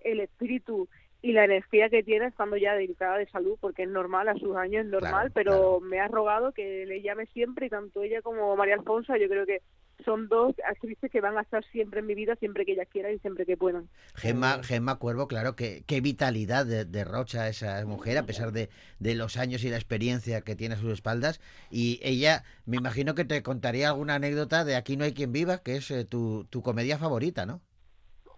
[0.03, 0.89] el espíritu
[1.21, 4.55] y la energía que tiene estando ya delicada de salud, porque es normal, a sus
[4.55, 8.21] años es normal, Claro, pero me ha rogado que le llame siempre y tanto ella
[8.21, 9.61] como María Alfonso, yo creo que
[10.05, 13.13] son dos actrices que van a estar siempre en mi vida, siempre que ellas quieran
[13.13, 13.89] y siempre que puedan.
[14.15, 19.15] Gemma, Gemma Cuervo, claro, que qué vitalidad de- derrocha esa mujer a pesar de, de
[19.15, 21.41] los años y la experiencia que tiene a sus espaldas.
[21.69, 25.61] Y ella, me imagino que te contaría alguna anécdota de Aquí no hay quien viva,
[25.63, 27.61] que es eh, tu, tu comedia favorita, ¿no?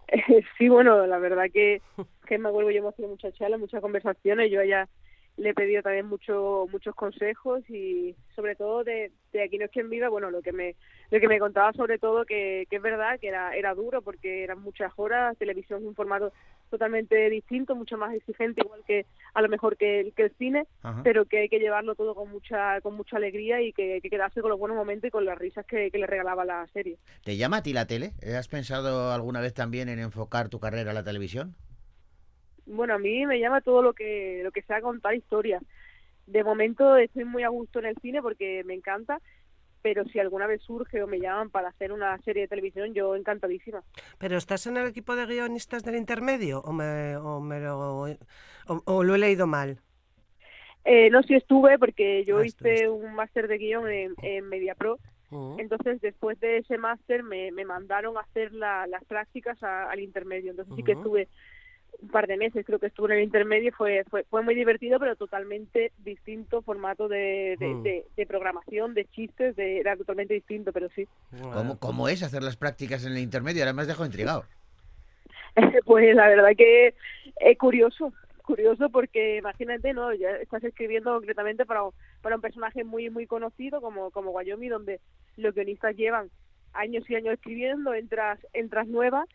[0.58, 1.82] sí, bueno, la verdad que,
[2.38, 4.88] me acuerdo yo hemos tenido muchas charlas, muchas conversaciones, yo a ella
[5.38, 9.70] le he pedido también mucho, muchos consejos y sobre todo de, de Aquí no es
[9.70, 10.76] quien viva, bueno, lo que me
[11.10, 14.44] lo que me contaba sobre todo que, que es verdad que era, era duro porque
[14.44, 16.32] eran muchas horas, televisión es un formato
[16.70, 20.66] totalmente distinto, mucho más exigente, igual que a lo mejor que, el- que el cine,
[20.82, 21.02] Ajá.
[21.02, 24.50] pero que hay que llevarlo todo con mucha con mucha alegría y que quedarse con
[24.50, 26.96] los buenos momentos y con las risas que, que le regalaba la serie.
[27.24, 28.12] ¿Te llama a ti la tele?
[28.38, 31.54] ¿Has pensado alguna vez también en enfocar tu carrera a la televisión?
[32.66, 35.62] Bueno, a mí me llama todo lo que lo que sea contar historias.
[36.26, 39.20] De momento estoy muy a gusto en el cine porque me encanta,
[39.82, 43.16] pero si alguna vez surge o me llaman para hacer una serie de televisión, yo
[43.16, 43.84] encantadísima.
[44.20, 48.82] ¿Pero estás en el equipo de guionistas del intermedio o, me, o, me lo, o-
[48.92, 49.70] o lo he leído mal?
[50.84, 55.00] Eh, no, sí estuve porque yo Ah, hice un máster de guion en, en MediaPro,
[55.30, 55.56] Mm.
[55.56, 60.00] entonces después de ese máster me, me mandaron a hacer la- las prácticas a- al
[60.00, 60.94] intermedio, entonces sí que Ujú.
[60.94, 61.28] estuve
[62.00, 64.98] un par de meses, creo que estuve en el intermedio, fue fue, fue muy divertido,
[64.98, 67.82] pero totalmente distinto formato de, de, Mm.
[67.82, 71.06] de- de programación, de chistes, de, era totalmente distinto, pero sí.
[71.52, 73.62] ¿Cómo, ¿Cómo es hacer las prácticas en el intermedio?
[73.62, 74.44] Ahora me has dejado intrigado.
[75.84, 76.94] pues la verdad que
[77.40, 78.12] es curioso,
[78.44, 80.12] curioso porque imagínate, ¿no?
[80.14, 84.70] Ya estás escribiendo concretamente para, un- para un personaje muy muy conocido como, como Wyoming,
[84.70, 85.00] donde
[85.36, 86.30] los guionistas llevan
[86.72, 89.26] años y años escribiendo, entras, entras nueva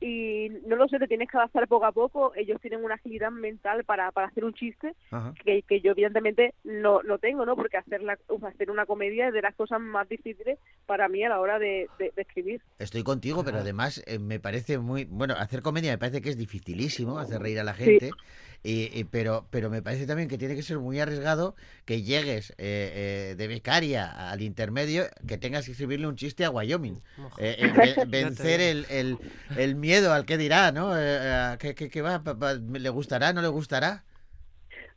[0.00, 3.30] y no lo sé, te tienes que adaptar poco a poco, ellos tienen una agilidad
[3.30, 4.94] mental para, para hacer un chiste
[5.44, 7.56] que, que yo evidentemente no, no tengo, ¿no?
[7.56, 11.08] Porque hacer, la, o sea, hacer una comedia es de las cosas más difíciles para
[11.08, 12.60] mí a la hora de, de- de escribir.
[12.78, 15.04] Estoy contigo, pero además eh, me parece muy...
[15.04, 18.10] Bueno, hacer comedia me parece que es dificilísimo, hacer reír a la gente,
[18.68, 22.50] y- y- pero, pero me parece también que tiene que ser muy arriesgado que llegues
[22.58, 27.00] eh, eh, de becaria al intermedio, que tengas que escribirle un chiste a Wyoming.
[27.36, 29.18] Eh, eh, ve- vencer el, el,
[29.54, 30.96] el miedo al que dirá, ¿no?
[30.96, 32.22] Eh, eh, ¿qué, qué- qué va?
[32.22, 33.32] Pa- pa- ¿Le gustará?
[33.32, 34.04] ¿No le gustará?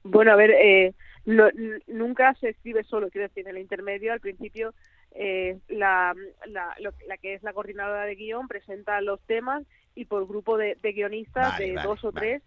[0.04, 0.94] Bueno, a ver, eh,
[1.26, 4.74] n- nunca se escribe solo, quiero decir, en el intermedio al principio
[5.12, 6.14] eh, la,
[6.48, 9.64] la, lo- la que es la coordinadora de guion presenta los temas
[9.96, 12.28] y por grupo de, de guionistas Vale, de vale, dos o vale.
[12.28, 12.44] tres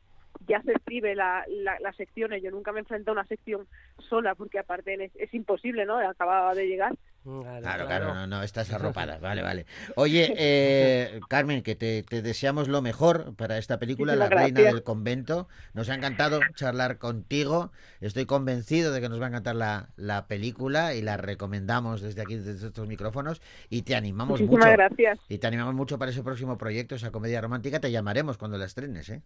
[0.49, 2.43] ya se escribe la, la, las secciones.
[2.43, 3.67] Yo nunca me enfrenté a una sección
[4.09, 5.99] sola porque aparte es, es imposible, ¿no?
[5.99, 6.95] Acababa de llegar.
[7.25, 9.19] Claro, claro, no, no, estás arropada.
[9.21, 9.67] Vale, vale.
[9.95, 14.75] Oye, eh, Carmen, que te, te deseamos lo mejor para esta película, La Reina gracias.
[14.75, 15.47] del Convento.
[15.73, 17.71] Nos ha encantado charlar contigo.
[18.01, 22.23] Estoy convencido de que nos va a encantar la, la película y la recomendamos desde
[22.23, 23.41] aquí, desde estos micrófonos.
[23.71, 24.77] Y te animamos Muchísimas mucho.
[24.77, 25.21] gracias.
[25.29, 27.79] Y te animamos mucho para ese próximo proyecto, esa comedia romántica.
[27.79, 29.23] Te llamaremos cuando la estrenes, ¿eh?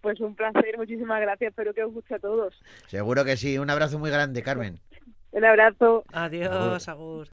[0.00, 1.50] Pues un placer, muchísimas gracias.
[1.50, 2.54] Espero que os guste a todos.
[2.86, 3.58] Seguro que sí.
[3.58, 4.80] Un abrazo muy grande, Carmen.
[5.32, 6.04] Un abrazo.
[6.12, 7.28] Adiós, Agur.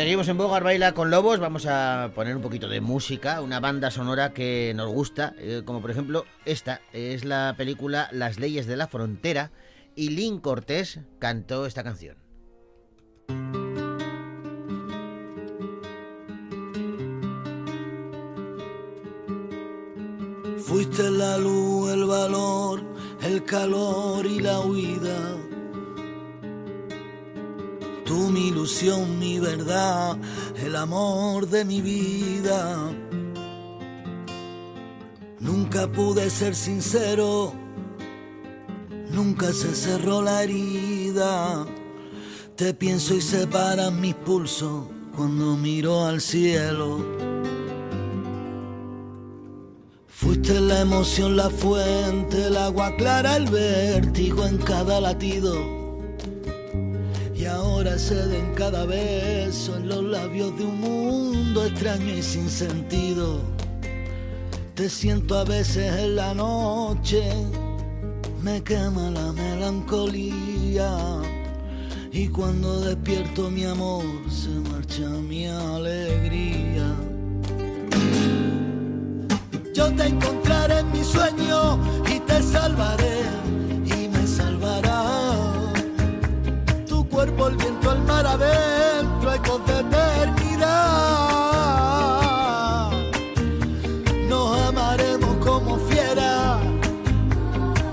[0.00, 1.40] Seguimos en Bogar Baila con Lobos.
[1.40, 5.82] Vamos a poner un poquito de música, una banda sonora que nos gusta, eh, como
[5.82, 6.80] por ejemplo esta.
[6.94, 9.50] Es la película Las leyes de la frontera
[9.94, 12.16] y Lynn Cortés cantó esta canción.
[20.64, 22.82] Fuiste la luz, el valor,
[23.22, 25.49] el calor y la huida.
[28.32, 30.16] Mi ilusión, mi verdad,
[30.64, 32.92] el amor de mi vida.
[35.40, 37.52] Nunca pude ser sincero,
[39.10, 41.66] nunca se cerró la herida.
[42.54, 44.84] Te pienso y separan mis pulsos
[45.16, 47.04] cuando miro al cielo.
[50.06, 55.79] Fuiste la emoción, la fuente, el agua clara, el vértigo en cada latido.
[57.50, 63.40] Ahora cede en cada beso, en los labios de un mundo extraño y sin sentido.
[64.74, 67.22] Te siento a veces en la noche,
[68.42, 70.96] me quema la melancolía.
[72.12, 76.86] Y cuando despierto mi amor, se marcha mi alegría.
[79.74, 83.20] Yo te encontraré en mi sueño y te salvaré
[87.20, 90.70] cuerpo, el viento, el mar adentro, ecos de eternidad.
[94.26, 96.58] Nos amaremos como fiera.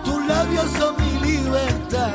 [0.05, 2.13] Tus labios son mi libertad.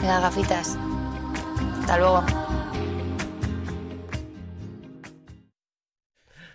[0.00, 0.78] Venga, gafitas.
[1.80, 2.24] Hasta luego.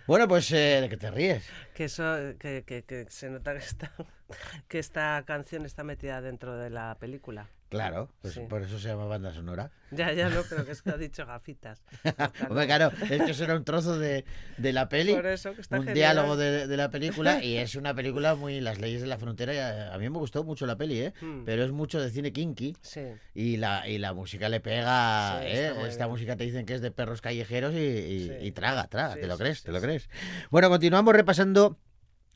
[0.08, 1.44] Bueno, pues eh, ¿de qué te ríes?
[1.74, 2.02] Que eso,
[2.40, 3.92] que, que- que se nota que esta,
[4.68, 7.48] que esta canción está metida dentro de la película.
[7.68, 8.40] Claro, pues Sí.
[8.48, 9.70] por eso se llama banda sonora.
[9.90, 11.82] Ya, ya no, pero que es que ha dicho gafitas.
[12.48, 14.24] Hombre, claro, es que eso era un trozo de,
[14.56, 15.94] de la peli, Por eso que está un genial.
[16.14, 19.52] diálogo de, de la película y es una película muy las leyes de la frontera.
[19.54, 21.12] y A, a mí me gustó mucho la peli, ¿eh?
[21.20, 21.44] Hmm.
[21.44, 23.02] pero es mucho de cine kinky Sí.
[23.34, 25.40] y la y la música le pega.
[25.40, 25.72] Sí, ¿eh?
[25.86, 26.10] Esta bien.
[26.10, 29.14] música te dicen que es de perros callejeros y, y- traga, traga.
[29.14, 29.62] ¿Te lo crees?
[29.62, 30.08] ¿Te lo crees?
[30.50, 31.78] Bueno, continuamos repasando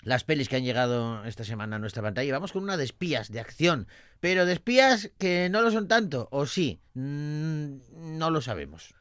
[0.02, 2.32] las pelis que han llegado esta semana a nuestra pantalla.
[2.32, 3.86] Vamos con una de espías, de acción.
[4.20, 8.94] Pero de espías que no lo son tanto, o sí, Mm, no lo sabemos.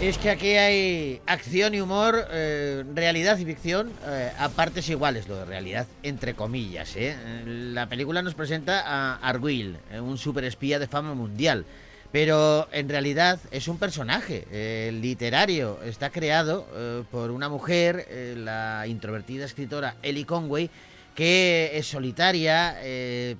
[0.00, 5.28] Es que aquí hay acción y humor, eh, realidad y ficción eh, a partes iguales,
[5.28, 6.96] lo de realidad, entre comillas.
[6.96, 7.14] ¿eh?
[7.44, 11.66] La película nos presenta a Arguil, eh, un superespía de fama mundial,
[12.12, 15.82] pero en realidad es un personaje literario.
[15.82, 16.66] Está creado
[17.12, 20.70] por una mujer, la introvertida escritora Ellie Conway,
[21.14, 22.74] que es solitaria,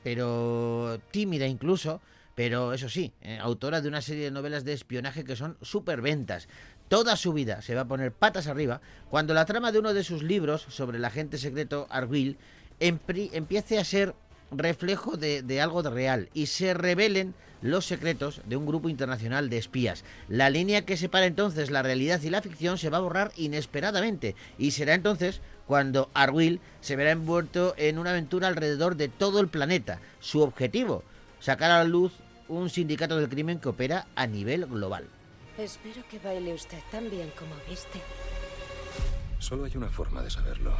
[0.04, 2.00] pero tímida incluso,
[2.41, 6.49] pero eso sí, eh, autora de una serie de novelas de espionaje que son superventas.
[6.88, 8.80] Toda su vida se va a poner patas arriba
[9.11, 13.84] cuando la trama de uno de sus libros sobre el agente secreto empri- empiece a
[13.84, 14.14] ser
[14.51, 19.59] reflejo de, de algo real y se revelen los secretos de un grupo internacional de
[19.59, 20.03] espías.
[20.30, 24.34] La línea que separa entonces la realidad y la ficción se va a borrar inesperadamente
[24.57, 29.49] y será entonces cuando Arguil se verá envuelto en una aventura alrededor de todo el
[29.49, 30.01] planeta.
[30.20, 31.05] Su objetivo,
[31.38, 32.14] sacar a la luz
[32.51, 35.09] un sindicato del crimen que opera a nivel global.
[35.57, 38.01] Espero que baile usted tan bien como viste.
[39.38, 40.74] Solo hay una forma de saberlo.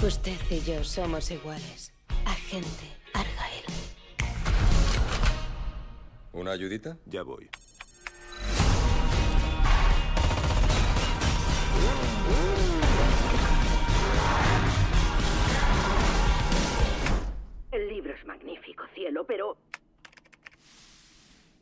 [0.00, 1.92] Usted y yo somos iguales.
[2.24, 3.66] Agente Argyle.
[6.32, 6.98] ¿Una ayudita?
[7.06, 7.50] Ya voy.
[17.78, 19.56] El libro es magnífico, cielo, pero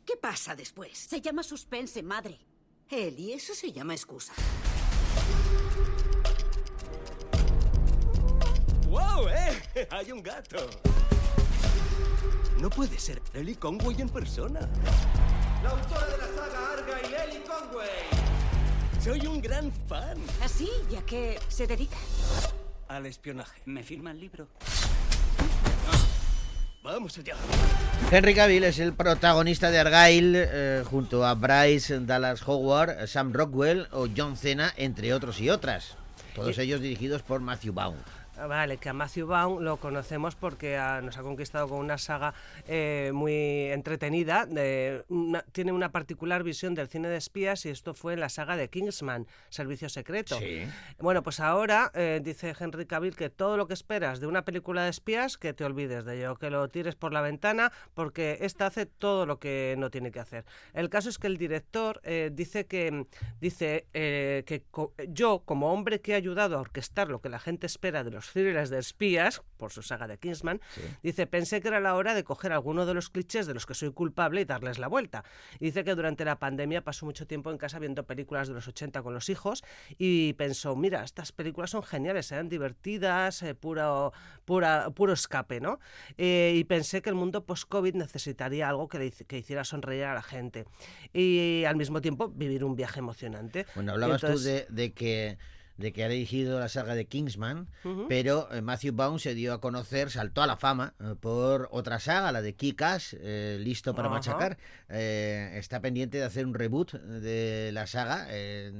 [0.03, 0.97] ¿Qué pasa después?
[0.97, 2.39] Se llama suspense, madre.
[2.89, 4.33] Eli, eso se llama excusa.
[8.87, 9.87] ¡Wow, eh!
[9.91, 10.67] Hay un gato.
[12.59, 14.61] No puede ser Ellie Conway en persona.
[15.61, 18.99] La autora de la saga Argyle, Ellie Conway.
[18.99, 20.17] Soy un gran fan.
[20.41, 20.67] ¿Así?
[20.89, 21.97] ¿Y a qué se dedica?
[22.87, 23.61] Al espionaje.
[23.65, 24.47] ¿Me firma el libro?
[26.87, 27.35] Vamos allá.
[28.09, 33.89] Henry Cavill es el protagonista de Argyle eh, junto a Bryce Dallas Howard, Sam Rockwell
[33.91, 35.97] o John Cena, entre otros y otras.
[36.33, 37.97] Todos ellos dirigidos por Matthew Vaughn.
[38.37, 42.33] Vale, que a Matthew Vaughn lo conocemos porque ah, nos ha conquistado con una saga
[42.67, 43.33] eh, muy
[43.71, 44.45] entretenida.
[44.45, 48.29] de una- tiene una particular visión del cine de espías y esto fue en la
[48.29, 50.37] saga de Kingsman, Servicio Secreto.
[50.37, 50.67] Sí.
[50.99, 54.83] Bueno, pues ahora eh, dice Henry Cavill que todo lo que esperas de una película
[54.83, 58.67] de espías, que te olvides de ello, que lo tires por la ventana porque esta
[58.67, 60.45] hace todo lo que no tiene que hacer.
[60.73, 63.05] El caso es que el director eh, dice que
[63.41, 67.65] dice que co- yo como hombre que ha ayudado a orquestar lo que la gente
[67.65, 70.61] espera de los thrillers de espías por su saga de Kingsman,
[71.01, 73.73] dice pensé que era la hora de coger alguno de los clichés de los que
[73.73, 75.23] soy culpable y darles la vuelta.
[75.59, 78.67] Y dice que durante la pandemia pasó mucho tiempo en casa viendo películas de los
[78.67, 79.63] 80 con los hijos
[79.97, 84.13] y pensó, mira, estas películas son geniales, eran divertidas, eh, puro,
[84.45, 85.79] pura, puro escape, ¿no?
[86.17, 90.13] Eh, y pensé que el mundo post-COVID necesitaría algo que, le que hiciera sonreír a
[90.13, 90.65] la gente
[91.13, 93.65] y al mismo tiempo vivir un viaje emocionante.
[93.75, 95.37] Bueno, hablabas Entonces- tú de, de que
[95.77, 97.67] de que ha dirigido la saga de Kingsman,
[98.09, 101.99] pero eh, Matthew Vaughn se dio a conocer, saltó a la fama eh, por otra
[101.99, 104.57] saga, la de Kick-Ass, eh, listo para machacar.
[104.89, 108.71] Eh, está pendiente de hacer un reboot de la saga, eh,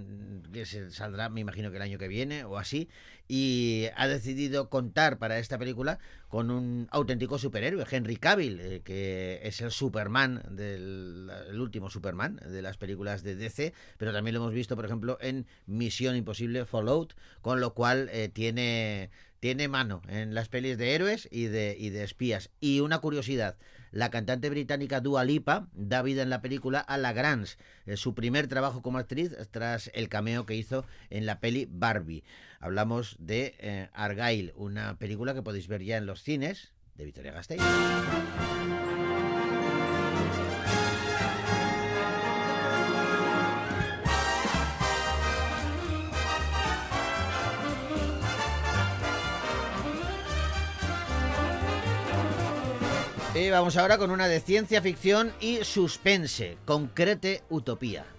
[0.52, 2.90] que se saldrá, me imagino que el año que viene o así,
[3.28, 9.62] y ha decidido contar para esta película con un auténtico superhéroe, Henry Cavill, que es
[9.62, 14.54] el Superman del el último Superman de las películas de DC, pero también lo hemos
[14.54, 16.66] visto, por ejemplo, en Misión Imposible
[17.42, 19.10] Con lo cual eh, tiene
[19.40, 22.50] tiene mano en las pelis de héroes y de, y de espías.
[22.60, 23.56] Y una curiosidad,
[23.92, 28.16] la cantante británica Dua Lipa da vida en la película a La Grange, eh, su
[28.16, 32.24] primer trabajo como actriz tras el cameo que hizo en la peli Barbie.
[32.60, 37.32] Hablamos de eh, Argyle, una película que podéis ver ya en los cines de Victoria
[37.32, 37.62] Gasteiz.
[53.50, 58.17] Vamos ahora con una de ciencia ficción y suspense, concrete utopía.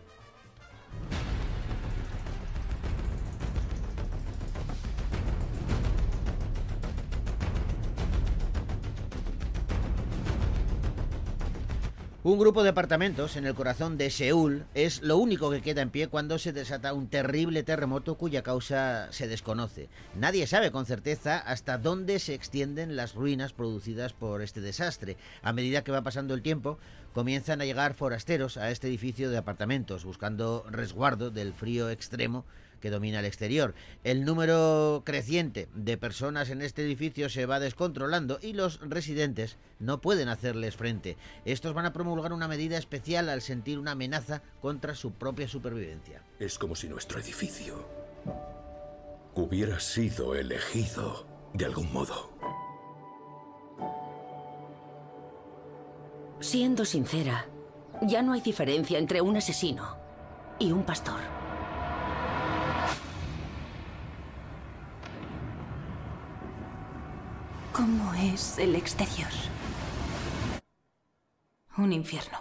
[12.29, 15.89] Un grupo de apartamentos en el corazón de Seúl es lo único que queda en
[15.89, 19.89] pie cuando se desata un terrible terremoto cuya causa se desconoce.
[20.15, 25.17] Nadie sabe con certeza hasta dónde se extienden las ruinas producidas por este desastre.
[25.41, 26.79] A medida que va pasando el tiempo,
[27.15, 32.45] comienzan a llegar forasteros a este edificio de apartamentos buscando resguardo del frío extremo
[32.81, 33.75] que domina el exterior.
[34.05, 40.01] El número creciente de personas en este edificio se va descontrolando y los residentes no
[40.01, 41.17] pueden hacerles frente.
[41.45, 46.23] Estos van a promulgar una medida especial al sentir una amenaza contra su propia supervivencia.
[46.39, 47.87] Es como si nuestro edificio
[49.35, 52.31] hubiera sido elegido de algún modo.
[56.41, 57.47] Siendo sincera,
[58.03, 59.97] ya no hay diferencia entre un asesino
[60.59, 61.38] y un pastor.
[67.73, 69.29] ¿Cómo es el exterior?
[71.77, 72.39] Un infierno.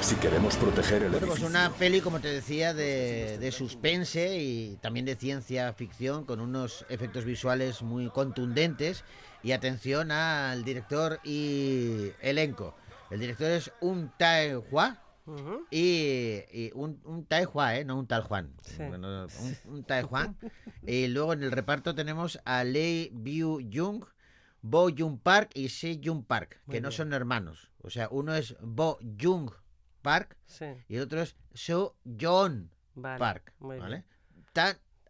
[0.00, 4.36] Si queremos proteger el Bueno, pues edificio, una peli, como te decía, de, de suspense
[4.38, 9.04] y también de ciencia ficción, con unos efectos visuales muy contundentes.
[9.42, 12.74] Y atención al director y elenco.
[13.10, 14.98] El director es un Tae Hua.
[15.70, 17.84] Y, y un, un Tae Hua, ¿eh?
[17.84, 18.52] no un tal Juan.
[18.76, 20.34] Bueno, un, un Tae Hua.
[20.86, 24.04] y luego en el reparto tenemos a Lee Byu Jung,
[24.62, 27.70] Bo Jung Park y Se Jung Park, que no son hermanos.
[27.82, 29.50] O sea, uno es Bo Jung
[30.02, 30.66] Park Sí.
[30.88, 33.52] y el otro es So John Vale, Park.
[33.60, 34.04] ¿vale?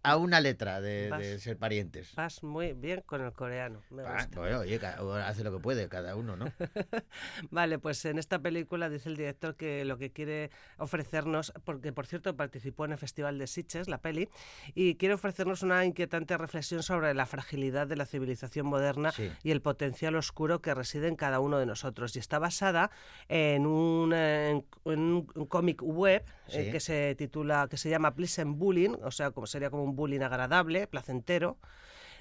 [0.04, 2.12] A una letra de, de Vas- ser parientes.
[2.16, 3.82] Vas muy bien con el coreano.
[3.90, 4.40] Me Ah, gusta.
[4.40, 4.80] bueno, oye,
[5.24, 6.46] hace lo que puede cada uno, ¿no?
[7.50, 12.06] Vale, pues en esta película dice el director que lo que quiere ofrecernos, porque por
[12.06, 14.28] cierto participó en el Festival de Sitges, la peli,
[14.74, 19.30] y quiere ofrecernos una inquietante reflexión sobre la fragilidad de la civilización moderna Sí.
[19.44, 22.16] y el potencial oscuro que reside en cada uno de nosotros.
[22.16, 22.90] Y está basada
[23.28, 26.72] en un, eh, en, en un cómic web eh, Sí.
[26.72, 30.20] que se titula, que se llama Pleasant Bullying, o sea, como sería como un bullying
[30.22, 31.58] agradable, placentero.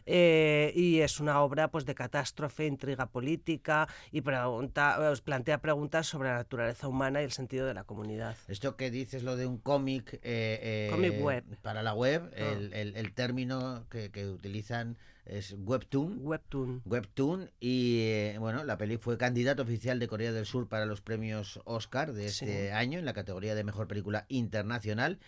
[0.08, 6.08] Eh, y es una obra pues de catástrofe, intriga política y pregunta, os plantea preguntas
[6.08, 8.36] sobre la naturaleza humana y el sentido de la comunidad.
[8.48, 10.16] Esto que dices, lo de un cómic.
[10.24, 11.44] eh, eh, web.
[11.62, 12.40] Para la web, Ah.
[12.40, 16.18] el, el- el término que, que utilizan es webtoon.
[16.26, 16.82] Webtoon.
[16.86, 17.52] Webtoon.
[17.60, 21.62] Y eh, bueno, la peli fue candidato oficial de Corea del Sur para los premios
[21.66, 22.74] Oscar de este Sí.
[22.74, 25.20] año en la categoría de mejor película internacional.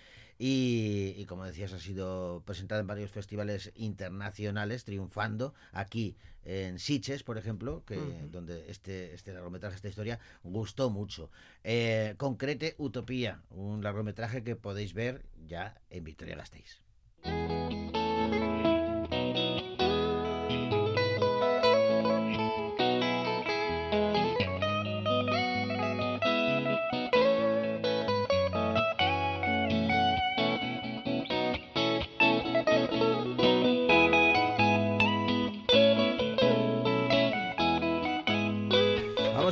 [0.45, 7.23] Y, y como decías, ha sido presentada en varios festivales internacionales, triunfando aquí en Sitges,
[7.23, 7.95] por ejemplo, que
[8.29, 11.31] donde este, este largometraje, esta historia, gustó mucho.
[11.63, 16.81] Eh, Concrete Utopía, un largometraje que podéis ver ya en Victoria Gasteiz.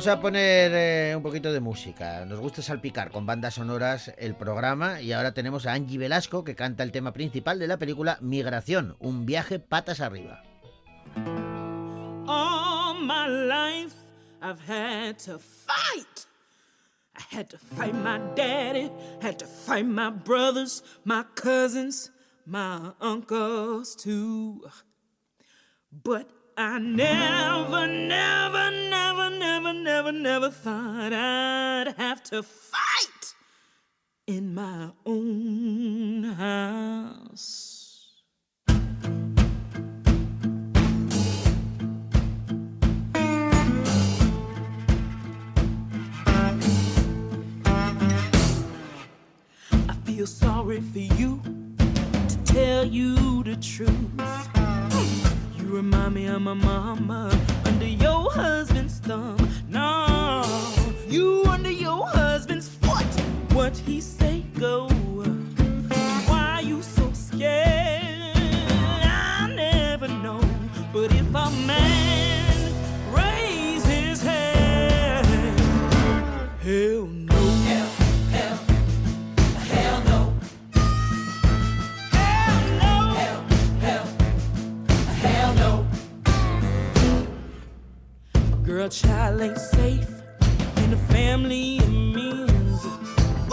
[0.02, 2.24] Vamos a poner eh, un poquito de música.
[2.24, 6.56] Nos gusta salpicar con bandas sonoras el programa y ahora tenemos a Angie Velasco que
[6.56, 10.42] canta el tema principal de la película Migración, un viaje patas arriba.
[25.92, 29.11] But I never, never, never,
[29.62, 33.34] never, never, never thought I'd have to fight
[34.26, 38.08] in my own house.
[49.88, 51.40] I feel sorry for you
[52.28, 54.48] to tell you the truth.
[55.56, 57.30] You remind me of my mama
[57.82, 59.36] under your husband's thumb.
[59.68, 60.44] No,
[61.08, 63.04] you under your husband's foot.
[63.54, 64.91] What he say go?
[88.82, 90.10] Girl, child ain't safe
[90.78, 92.84] in the family it means.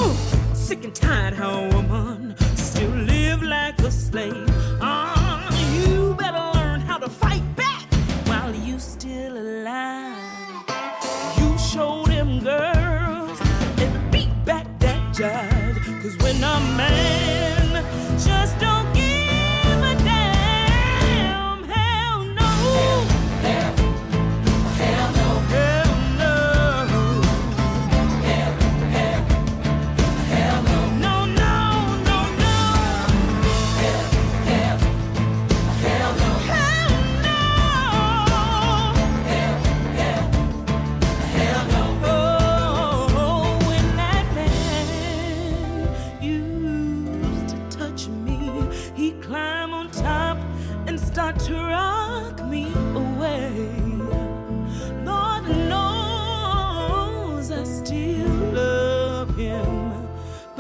[0.02, 0.16] Ooh,
[0.56, 4.50] sick and tired how a woman still live like a slave.
[4.82, 5.48] Ah,
[5.84, 7.86] you better learn how to fight back
[8.26, 9.99] while you still alive.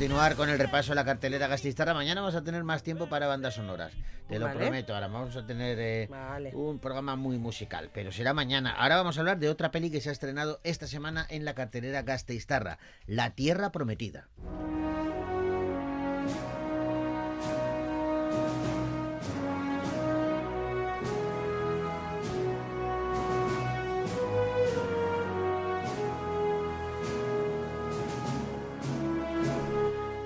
[0.00, 1.92] continuar con el repaso de la cartelera Gastistarra.
[1.92, 3.92] Mañana vamos a tener más tiempo para bandas sonoras,
[4.30, 4.58] te lo Vale.
[4.58, 4.94] prometo.
[4.94, 6.52] Ahora vamos a tener eh, Vale.
[6.54, 8.70] un programa muy musical, pero será mañana.
[8.70, 11.54] Ahora vamos a hablar de otra peli que se ha estrenado esta semana en la
[11.54, 14.26] cartelera Gasteiztarra, La Tierra Prometida.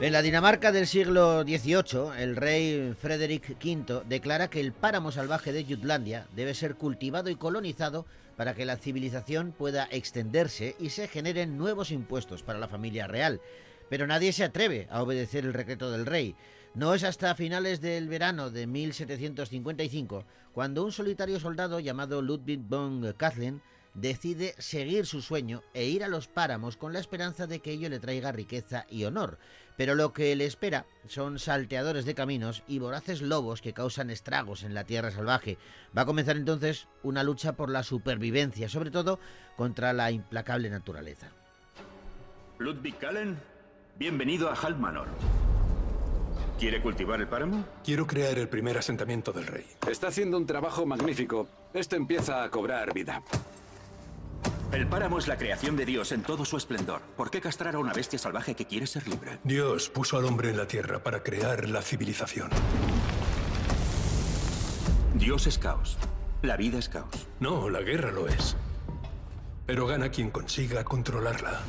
[0.04, 5.50] En la Dinamarca del siglo XVIII, el rey Frederick V declara que el páramo salvaje
[5.50, 8.04] de Jutlandia debe ser cultivado y colonizado
[8.36, 13.40] para que la civilización pueda extenderse y se generen nuevos impuestos para la familia real.
[13.88, 16.36] Pero nadie se atreve a obedecer el decreto del rey.
[16.74, 23.14] No es hasta finales del verano de 1755 cuando un solitario soldado llamado Ludwig von
[23.16, 23.62] Kathleen
[23.94, 27.88] decide seguir su sueño e ir a los páramos con la esperanza de que ello
[27.88, 29.38] le traiga riqueza y honor.
[29.76, 34.62] Pero lo que le espera son salteadores de caminos y voraces lobos que causan estragos
[34.62, 35.58] en la tierra salvaje.
[35.96, 39.18] Va a comenzar entonces una lucha por la supervivencia, sobre todo
[39.56, 41.30] contra la implacable naturaleza.
[42.58, 43.38] Ludwig Kallen,
[43.96, 45.08] bienvenido a Hal Manor.
[46.58, 47.64] ¿Quiere cultivar el páramo?
[47.84, 49.66] Quiero crear el primer asentamiento del rey.
[49.90, 51.48] Está haciendo un trabajo magnífico.
[51.74, 53.22] Esto empieza a cobrar vida.
[54.74, 57.00] El páramo es la creación de Dios en todo su esplendor.
[57.16, 59.38] ¿Por qué castrar a una bestia salvaje que quiere ser libre?
[59.44, 62.50] Dios puso al hombre en la tierra para crear la civilización.
[65.14, 65.96] Dios es caos.
[66.42, 67.28] La vida es caos.
[67.38, 68.56] No, la guerra lo es.
[69.64, 71.60] Pero gana quien consiga controlarla.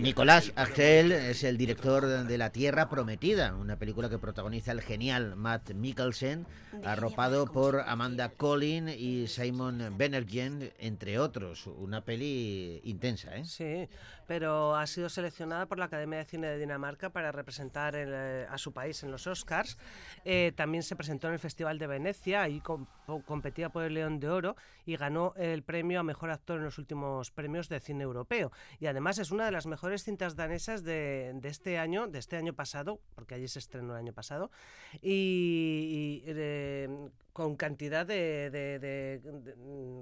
[0.00, 5.36] Nicolás Axel es el director de La Tierra Prometida, una película que protagoniza el genial
[5.36, 6.46] Matt Mikkelsen,
[6.84, 11.66] arropado por Amanda Collin y Simon Benergen, entre otros.
[11.66, 13.44] Una peli intensa, ¿eh?
[13.46, 13.88] Sí,
[14.26, 18.46] pero ha sido seleccionada por la Academia de Cine de Dinamarca para representar el, eh,
[18.50, 19.78] a su país en los Oscars.
[20.24, 22.86] Eh, también se presentó en el Festival de Venecia y com-
[23.24, 26.78] competía por el León de Oro y ganó el premio a Mejor Actor en los
[26.78, 28.52] últimos premios de cine europeo.
[28.78, 32.52] Y además es una de las mejores cintas danesas de, este año, de este año
[32.54, 34.50] pasado, porque allí se estrenó el año pasado,
[35.02, 36.88] y, eh,
[37.32, 40.00] con cantidad de- de-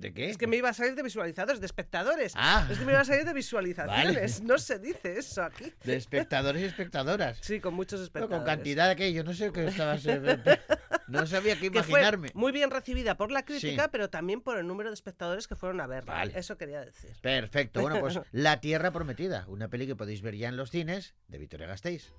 [0.00, 0.30] de ¿De qué?
[0.30, 2.32] es que me iba a salir de visualizadores, de espectadores.
[2.36, 2.66] Ah.
[2.70, 4.38] Es que me iba a salir de visualizaciones.
[4.40, 4.46] Vale.
[4.48, 5.72] No se dice eso aquí.
[5.84, 7.38] De espectadores y espectadoras.
[7.40, 8.38] Sí, con muchos No, espectadores.
[8.38, 10.04] con cantidad de que yo no sé qué estabas...
[11.08, 12.30] no sabía qué Que fue imaginarme.
[12.34, 13.88] muy bien recibida por la crítica, Sí.
[13.92, 16.12] pero también por el número de espectadores que fueron a verla.
[16.14, 16.32] Vale.
[16.36, 17.10] Eso quería decir.
[17.22, 17.80] Perfecto.
[17.80, 21.38] Bueno, pues La Tierra Prometida, una peli que podéis ver ya en los cines de
[21.38, 22.12] Victoria Gasteiz.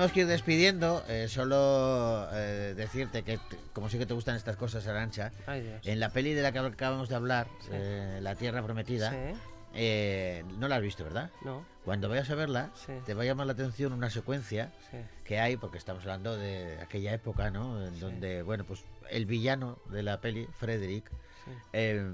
[0.00, 1.04] Tenemos que ir despidiendo.
[1.08, 3.38] eh, solo eh, decirte que,
[3.74, 7.10] como sí que te gustan estas cosas, Arancha, en la peli de la que acabamos
[7.10, 9.38] de hablar, eh, La Tierra Prometida, Sí.
[9.74, 11.30] eh, no la has visto, ¿verdad?
[11.44, 11.66] No.
[11.84, 12.92] Cuando vayas a verla, Sí.
[13.04, 14.96] te va a llamar la atención una secuencia Sí.
[15.24, 17.86] que hay, porque estamos hablando de aquella época, ¿no?
[17.86, 21.10] En donde, bueno, pues el villano de la peli, Frederick,
[21.44, 21.50] Sí.
[21.74, 22.10] eh,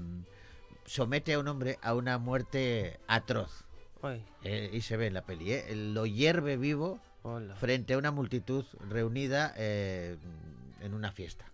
[0.85, 3.63] somete a un hombre a una muerte atroz.
[4.43, 5.73] Eh, y se ve en la peli, ¿eh?
[5.75, 7.55] Lo hierve vivo Hola.
[7.55, 10.17] frente a una multitud reunida eh,
[10.81, 11.45] en una fiesta.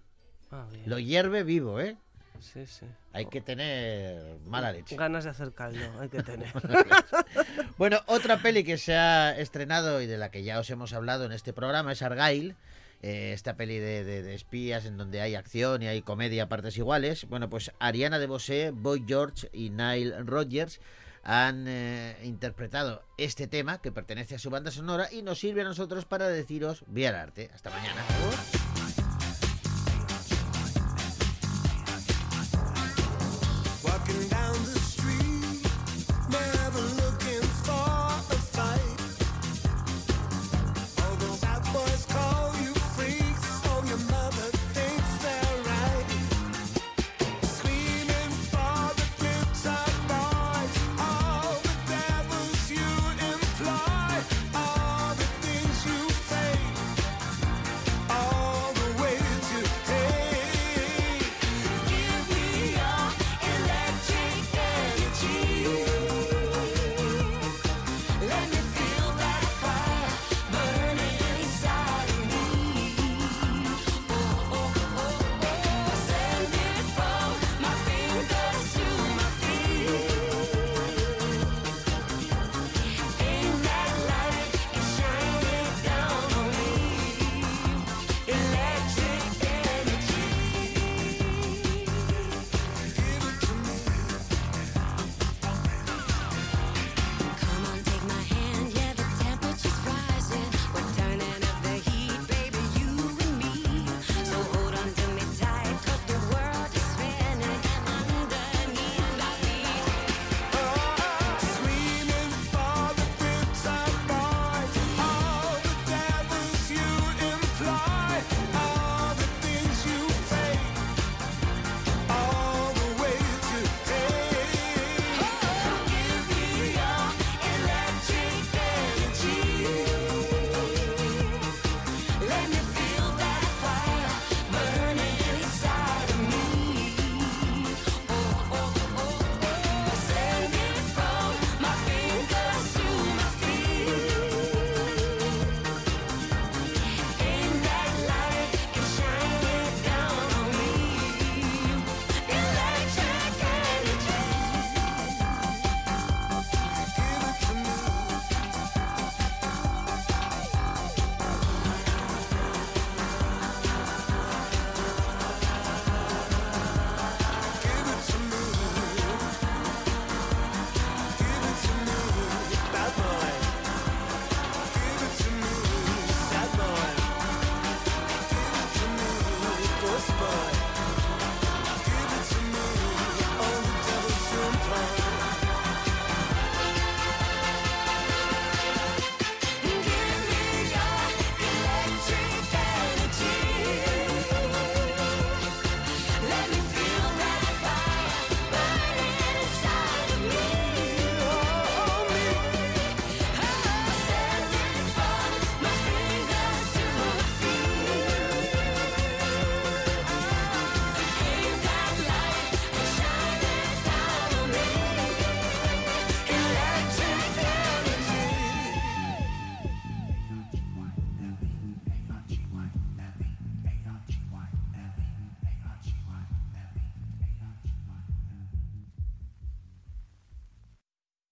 [0.51, 0.67] Ah.
[0.85, 1.97] Lo hierve vivo, ¿eh?
[2.39, 2.85] Sí, sí.
[3.13, 4.95] Hay que tener mala leche.
[4.97, 6.51] Ganas de hacer caldo, hay que tener.
[7.77, 11.25] Bueno, otra peli que se ha estrenado y de la que ya os hemos hablado
[11.25, 12.55] en este programa es Argyle.
[13.01, 16.49] eh, esta peli de, de- de espías en donde hay acción y hay comedia a
[16.49, 17.25] partes iguales.
[17.29, 20.79] Bueno, pues Ariana DeBose, Boy George y Nile Rodgers
[21.23, 25.65] han eh, interpretado este tema que pertenece a su banda sonora y nos sirve a
[25.65, 27.49] nosotros para deciros vía arte.
[27.53, 28.03] Hasta mañana.